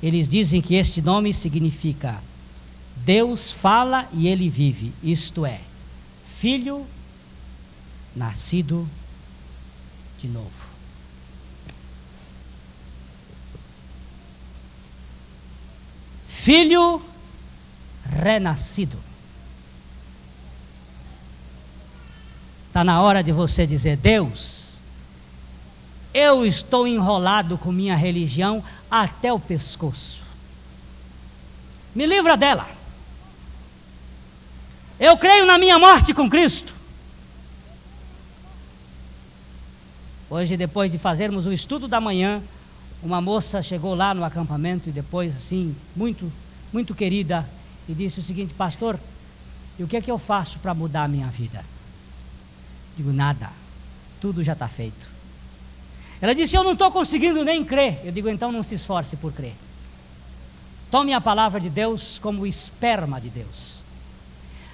eles 0.00 0.28
dizem 0.28 0.62
que 0.62 0.76
este 0.76 1.02
nome 1.02 1.34
significa 1.34 2.22
Deus 2.98 3.50
fala 3.50 4.08
e 4.12 4.28
ele 4.28 4.48
vive, 4.48 4.92
isto 5.02 5.44
é, 5.44 5.60
filho 6.38 6.86
nascido 8.14 8.88
de 10.20 10.28
novo. 10.28 10.68
Filho 16.28 17.02
renascido. 18.04 18.98
Está 22.68 22.84
na 22.84 23.00
hora 23.02 23.22
de 23.22 23.32
você 23.32 23.66
dizer: 23.66 23.96
Deus, 23.96 24.80
eu 26.12 26.44
estou 26.44 26.86
enrolado 26.86 27.58
com 27.58 27.72
minha 27.72 27.96
religião 27.96 28.62
até 28.90 29.32
o 29.32 29.40
pescoço. 29.40 30.22
Me 31.94 32.06
livra 32.06 32.36
dela. 32.36 32.68
Eu 34.98 35.16
creio 35.16 35.46
na 35.46 35.58
minha 35.58 35.78
morte 35.78 36.12
com 36.12 36.28
Cristo. 36.28 36.79
Hoje, 40.30 40.56
depois 40.56 40.90
de 40.90 40.96
fazermos 40.96 41.44
o 41.44 41.52
estudo 41.52 41.88
da 41.88 42.00
manhã, 42.00 42.40
uma 43.02 43.20
moça 43.20 43.60
chegou 43.62 43.94
lá 43.94 44.14
no 44.14 44.24
acampamento 44.24 44.88
e 44.88 44.92
depois, 44.92 45.36
assim, 45.36 45.76
muito, 45.94 46.32
muito 46.72 46.94
querida, 46.94 47.46
e 47.88 47.92
disse 47.92 48.20
o 48.20 48.22
seguinte: 48.22 48.54
Pastor, 48.54 48.98
e 49.78 49.82
o 49.82 49.88
que 49.88 49.96
é 49.96 50.00
que 50.00 50.10
eu 50.10 50.18
faço 50.18 50.58
para 50.60 50.72
mudar 50.72 51.04
a 51.04 51.08
minha 51.08 51.26
vida? 51.26 51.64
Digo, 52.96 53.12
nada, 53.12 53.50
tudo 54.20 54.44
já 54.44 54.52
está 54.52 54.68
feito. 54.68 55.10
Ela 56.20 56.34
disse: 56.34 56.56
Eu 56.56 56.62
não 56.62 56.72
estou 56.72 56.90
conseguindo 56.90 57.44
nem 57.44 57.64
crer. 57.64 58.00
Eu 58.04 58.12
digo, 58.12 58.28
então 58.28 58.52
não 58.52 58.62
se 58.62 58.74
esforce 58.74 59.16
por 59.16 59.32
crer. 59.32 59.54
Tome 60.90 61.12
a 61.12 61.20
palavra 61.20 61.60
de 61.60 61.70
Deus 61.70 62.18
como 62.18 62.46
esperma 62.46 63.20
de 63.20 63.30
Deus. 63.30 63.80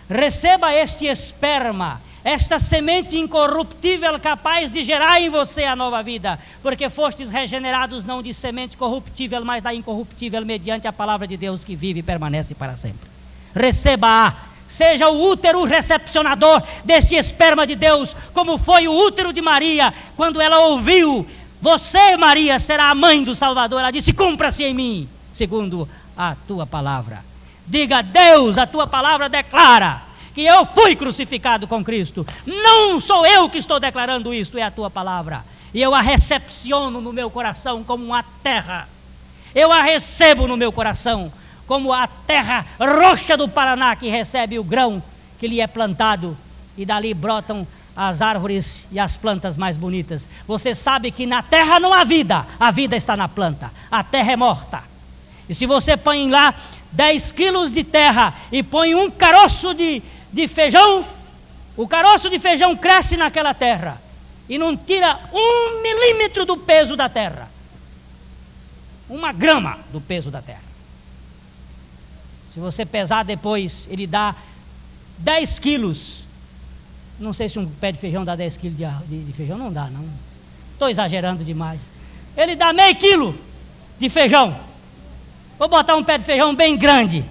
Receba 0.08 0.72
este 0.74 1.06
esperma, 1.06 2.00
esta 2.26 2.58
semente 2.58 3.16
incorruptível 3.16 4.18
capaz 4.18 4.68
de 4.68 4.82
gerar 4.82 5.20
em 5.20 5.30
você 5.30 5.62
a 5.62 5.76
nova 5.76 6.02
vida, 6.02 6.36
porque 6.60 6.90
fostes 6.90 7.30
regenerados 7.30 8.02
não 8.02 8.20
de 8.20 8.34
semente 8.34 8.76
corruptível, 8.76 9.44
mas 9.44 9.62
da 9.62 9.72
incorruptível, 9.72 10.44
mediante 10.44 10.88
a 10.88 10.92
palavra 10.92 11.24
de 11.24 11.36
Deus 11.36 11.62
que 11.62 11.76
vive 11.76 12.00
e 12.00 12.02
permanece 12.02 12.52
para 12.52 12.76
sempre. 12.76 13.08
Receba-a, 13.54 14.34
seja 14.66 15.08
o 15.08 15.30
útero 15.30 15.62
recepcionador 15.62 16.64
deste 16.84 17.14
esperma 17.14 17.64
de 17.64 17.76
Deus, 17.76 18.16
como 18.34 18.58
foi 18.58 18.88
o 18.88 19.06
útero 19.06 19.32
de 19.32 19.40
Maria, 19.40 19.94
quando 20.16 20.40
ela 20.40 20.58
ouviu: 20.66 21.24
Você, 21.62 22.16
Maria, 22.16 22.58
será 22.58 22.90
a 22.90 22.94
mãe 22.96 23.22
do 23.22 23.36
Salvador. 23.36 23.78
Ela 23.78 23.92
disse: 23.92 24.12
Cumpra-se 24.12 24.64
em 24.64 24.74
mim, 24.74 25.08
segundo 25.32 25.88
a 26.18 26.34
tua 26.48 26.66
palavra. 26.66 27.24
Diga, 27.64 28.02
Deus, 28.02 28.58
a 28.58 28.66
tua 28.66 28.88
palavra 28.88 29.28
declara 29.28 30.05
que 30.36 30.44
eu 30.44 30.66
fui 30.66 30.94
crucificado 30.94 31.66
com 31.66 31.82
Cristo. 31.82 32.26
Não 32.44 33.00
sou 33.00 33.24
eu 33.24 33.48
que 33.48 33.56
estou 33.56 33.80
declarando 33.80 34.34
isto, 34.34 34.58
é 34.58 34.62
a 34.62 34.70
tua 34.70 34.90
palavra. 34.90 35.42
E 35.72 35.80
eu 35.80 35.94
a 35.94 36.02
recepciono 36.02 37.00
no 37.00 37.10
meu 37.10 37.30
coração 37.30 37.82
como 37.82 38.04
uma 38.04 38.22
terra. 38.42 38.86
Eu 39.54 39.72
a 39.72 39.80
recebo 39.80 40.46
no 40.46 40.54
meu 40.54 40.70
coração 40.70 41.32
como 41.66 41.90
a 41.90 42.06
terra 42.06 42.66
roxa 42.78 43.34
do 43.34 43.48
Paraná 43.48 43.96
que 43.96 44.10
recebe 44.10 44.58
o 44.58 44.62
grão 44.62 45.02
que 45.38 45.48
lhe 45.48 45.62
é 45.62 45.66
plantado 45.66 46.36
e 46.76 46.84
dali 46.84 47.14
brotam 47.14 47.66
as 47.96 48.20
árvores 48.20 48.86
e 48.92 49.00
as 49.00 49.16
plantas 49.16 49.56
mais 49.56 49.78
bonitas. 49.78 50.28
Você 50.46 50.74
sabe 50.74 51.10
que 51.10 51.24
na 51.24 51.42
terra 51.42 51.80
não 51.80 51.94
há 51.94 52.04
vida, 52.04 52.46
a 52.60 52.70
vida 52.70 52.94
está 52.94 53.16
na 53.16 53.26
planta. 53.26 53.72
A 53.90 54.04
terra 54.04 54.32
é 54.32 54.36
morta. 54.36 54.82
E 55.48 55.54
se 55.54 55.64
você 55.64 55.96
põe 55.96 56.28
lá 56.28 56.54
10 56.92 57.32
quilos 57.32 57.70
de 57.72 57.84
terra 57.84 58.34
e 58.50 58.62
põe 58.62 58.94
um 58.94 59.10
caroço 59.10 59.74
de, 59.74 60.02
de 60.36 60.46
feijão, 60.46 61.04
o 61.74 61.88
caroço 61.88 62.28
de 62.28 62.38
feijão 62.38 62.76
cresce 62.76 63.16
naquela 63.16 63.54
terra 63.54 64.00
e 64.46 64.58
não 64.58 64.76
tira 64.76 65.18
um 65.32 65.80
milímetro 65.82 66.44
do 66.44 66.58
peso 66.58 66.94
da 66.94 67.08
terra. 67.08 67.48
Uma 69.08 69.32
grama 69.32 69.78
do 69.90 70.00
peso 70.00 70.30
da 70.30 70.42
terra. 70.42 70.62
Se 72.52 72.60
você 72.60 72.84
pesar 72.84 73.24
depois, 73.24 73.88
ele 73.90 74.06
dá 74.06 74.34
10 75.18 75.58
quilos. 75.58 76.26
Não 77.18 77.32
sei 77.32 77.48
se 77.48 77.58
um 77.58 77.66
pé 77.66 77.92
de 77.92 77.98
feijão 77.98 78.22
dá 78.22 78.36
10 78.36 78.58
quilos 78.58 78.76
de, 78.76 78.86
de, 79.06 79.24
de 79.24 79.32
feijão, 79.32 79.56
não 79.56 79.72
dá, 79.72 79.86
não. 79.86 80.06
Estou 80.72 80.90
exagerando 80.90 81.42
demais. 81.42 81.80
Ele 82.36 82.54
dá 82.54 82.74
meio 82.74 82.94
quilo 82.96 83.38
de 83.98 84.10
feijão. 84.10 84.54
Vou 85.58 85.68
botar 85.68 85.96
um 85.96 86.04
pé 86.04 86.18
de 86.18 86.24
feijão 86.24 86.54
bem 86.54 86.76
grande. 86.76 87.24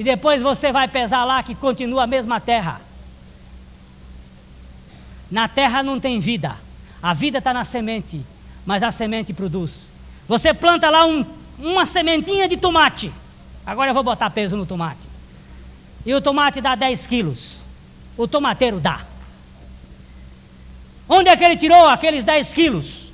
E 0.00 0.02
depois 0.02 0.40
você 0.40 0.72
vai 0.72 0.88
pesar 0.88 1.26
lá 1.26 1.42
que 1.42 1.54
continua 1.54 2.04
a 2.04 2.06
mesma 2.06 2.40
terra. 2.40 2.80
Na 5.30 5.46
terra 5.46 5.82
não 5.82 6.00
tem 6.00 6.18
vida. 6.18 6.56
A 7.02 7.12
vida 7.12 7.36
está 7.36 7.52
na 7.52 7.66
semente, 7.66 8.24
mas 8.64 8.82
a 8.82 8.90
semente 8.90 9.34
produz. 9.34 9.92
Você 10.26 10.54
planta 10.54 10.88
lá 10.88 11.04
um, 11.04 11.22
uma 11.58 11.84
sementinha 11.84 12.48
de 12.48 12.56
tomate. 12.56 13.12
Agora 13.66 13.90
eu 13.90 13.94
vou 13.94 14.02
botar 14.02 14.30
peso 14.30 14.56
no 14.56 14.64
tomate. 14.64 15.06
E 16.06 16.14
o 16.14 16.20
tomate 16.22 16.62
dá 16.62 16.74
10 16.74 17.06
quilos. 17.06 17.62
O 18.16 18.26
tomateiro 18.26 18.80
dá. 18.80 19.02
Onde 21.06 21.28
é 21.28 21.36
que 21.36 21.44
ele 21.44 21.58
tirou 21.58 21.88
aqueles 21.88 22.24
10 22.24 22.54
quilos? 22.54 23.12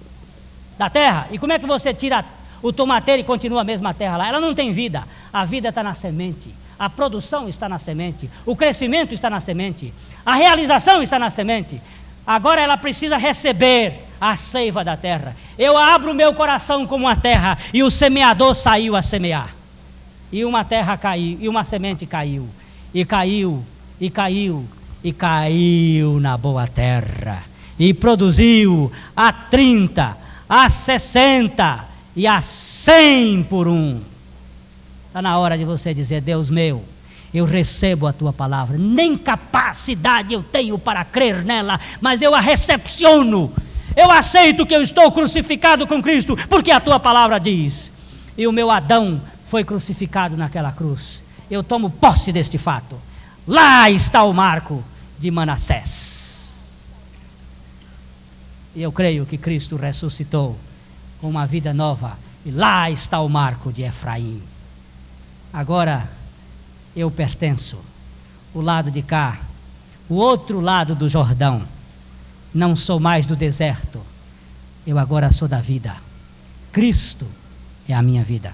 Da 0.78 0.88
terra. 0.88 1.26
E 1.32 1.36
como 1.36 1.52
é 1.52 1.58
que 1.58 1.66
você 1.66 1.92
tira 1.92 2.24
o 2.62 2.72
tomateiro 2.72 3.24
continua 3.24 3.62
a 3.62 3.64
mesma 3.64 3.92
terra 3.92 4.18
lá. 4.18 4.28
Ela 4.28 4.38
não 4.38 4.54
tem 4.54 4.70
vida. 4.70 5.02
A 5.32 5.44
vida 5.44 5.70
está 5.70 5.82
na 5.82 5.94
semente. 5.94 6.54
A 6.78 6.90
produção 6.90 7.48
está 7.48 7.68
na 7.68 7.78
semente. 7.78 8.28
O 8.44 8.54
crescimento 8.54 9.14
está 9.14 9.30
na 9.30 9.40
semente. 9.40 9.92
A 10.24 10.34
realização 10.34 11.02
está 11.02 11.18
na 11.18 11.30
semente. 11.30 11.80
Agora 12.26 12.60
ela 12.60 12.76
precisa 12.76 13.16
receber 13.16 14.04
a 14.20 14.36
seiva 14.36 14.84
da 14.84 14.96
terra. 14.96 15.36
Eu 15.58 15.76
abro 15.76 16.10
o 16.10 16.14
meu 16.14 16.34
coração 16.34 16.86
como 16.86 17.06
a 17.06 17.16
terra 17.16 17.56
e 17.72 17.82
o 17.82 17.90
semeador 17.90 18.54
saiu 18.54 18.96
a 18.96 19.02
semear. 19.02 19.54
E 20.32 20.44
uma 20.44 20.64
terra 20.64 20.96
caiu, 20.96 21.38
e 21.40 21.48
uma 21.48 21.62
semente 21.62 22.04
caiu, 22.04 22.48
e 22.92 23.04
caiu, 23.04 23.64
e 24.00 24.10
caiu, 24.10 24.66
e 25.02 25.12
caiu 25.12 26.18
na 26.18 26.36
boa 26.36 26.66
terra, 26.66 27.44
e 27.78 27.94
produziu 27.94 28.90
a 29.16 29.32
30, 29.32 30.16
a 30.48 30.68
60, 30.68 31.84
e 32.16 32.26
a 32.26 32.40
cem 32.40 33.44
por 33.44 33.68
um. 33.68 34.00
Está 35.16 35.22
na 35.22 35.38
hora 35.38 35.56
de 35.56 35.64
você 35.64 35.94
dizer: 35.94 36.20
Deus 36.20 36.50
meu, 36.50 36.84
eu 37.32 37.46
recebo 37.46 38.06
a 38.06 38.12
tua 38.12 38.34
palavra. 38.34 38.76
Nem 38.76 39.16
capacidade 39.16 40.34
eu 40.34 40.42
tenho 40.42 40.78
para 40.78 41.02
crer 41.06 41.42
nela, 41.42 41.80
mas 42.02 42.20
eu 42.20 42.34
a 42.34 42.40
recepciono. 42.42 43.50
Eu 43.96 44.10
aceito 44.10 44.66
que 44.66 44.76
eu 44.76 44.82
estou 44.82 45.10
crucificado 45.10 45.86
com 45.86 46.02
Cristo, 46.02 46.36
porque 46.50 46.70
a 46.70 46.78
tua 46.78 47.00
palavra 47.00 47.40
diz. 47.40 47.90
E 48.36 48.46
o 48.46 48.52
meu 48.52 48.70
Adão 48.70 49.18
foi 49.46 49.64
crucificado 49.64 50.36
naquela 50.36 50.70
cruz. 50.70 51.22
Eu 51.50 51.64
tomo 51.64 51.88
posse 51.88 52.30
deste 52.30 52.58
fato. 52.58 53.00
Lá 53.46 53.90
está 53.90 54.22
o 54.22 54.34
marco 54.34 54.84
de 55.18 55.30
Manassés. 55.30 56.68
E 58.74 58.82
eu 58.82 58.92
creio 58.92 59.24
que 59.24 59.38
Cristo 59.38 59.76
ressuscitou 59.76 60.58
com 61.22 61.30
uma 61.30 61.46
vida 61.46 61.72
nova. 61.72 62.18
E 62.44 62.50
lá 62.50 62.90
está 62.90 63.18
o 63.20 63.30
marco 63.30 63.72
de 63.72 63.82
Efraim. 63.82 64.42
Agora 65.56 66.06
eu 66.94 67.10
pertenço. 67.10 67.78
O 68.52 68.60
lado 68.60 68.90
de 68.90 69.00
cá, 69.00 69.40
o 70.06 70.16
outro 70.16 70.60
lado 70.60 70.94
do 70.94 71.08
Jordão. 71.08 71.66
Não 72.52 72.76
sou 72.76 73.00
mais 73.00 73.24
do 73.24 73.34
deserto. 73.34 74.02
Eu 74.86 74.98
agora 74.98 75.32
sou 75.32 75.48
da 75.48 75.58
vida. 75.58 75.96
Cristo 76.70 77.26
é 77.88 77.94
a 77.94 78.02
minha 78.02 78.22
vida. 78.22 78.52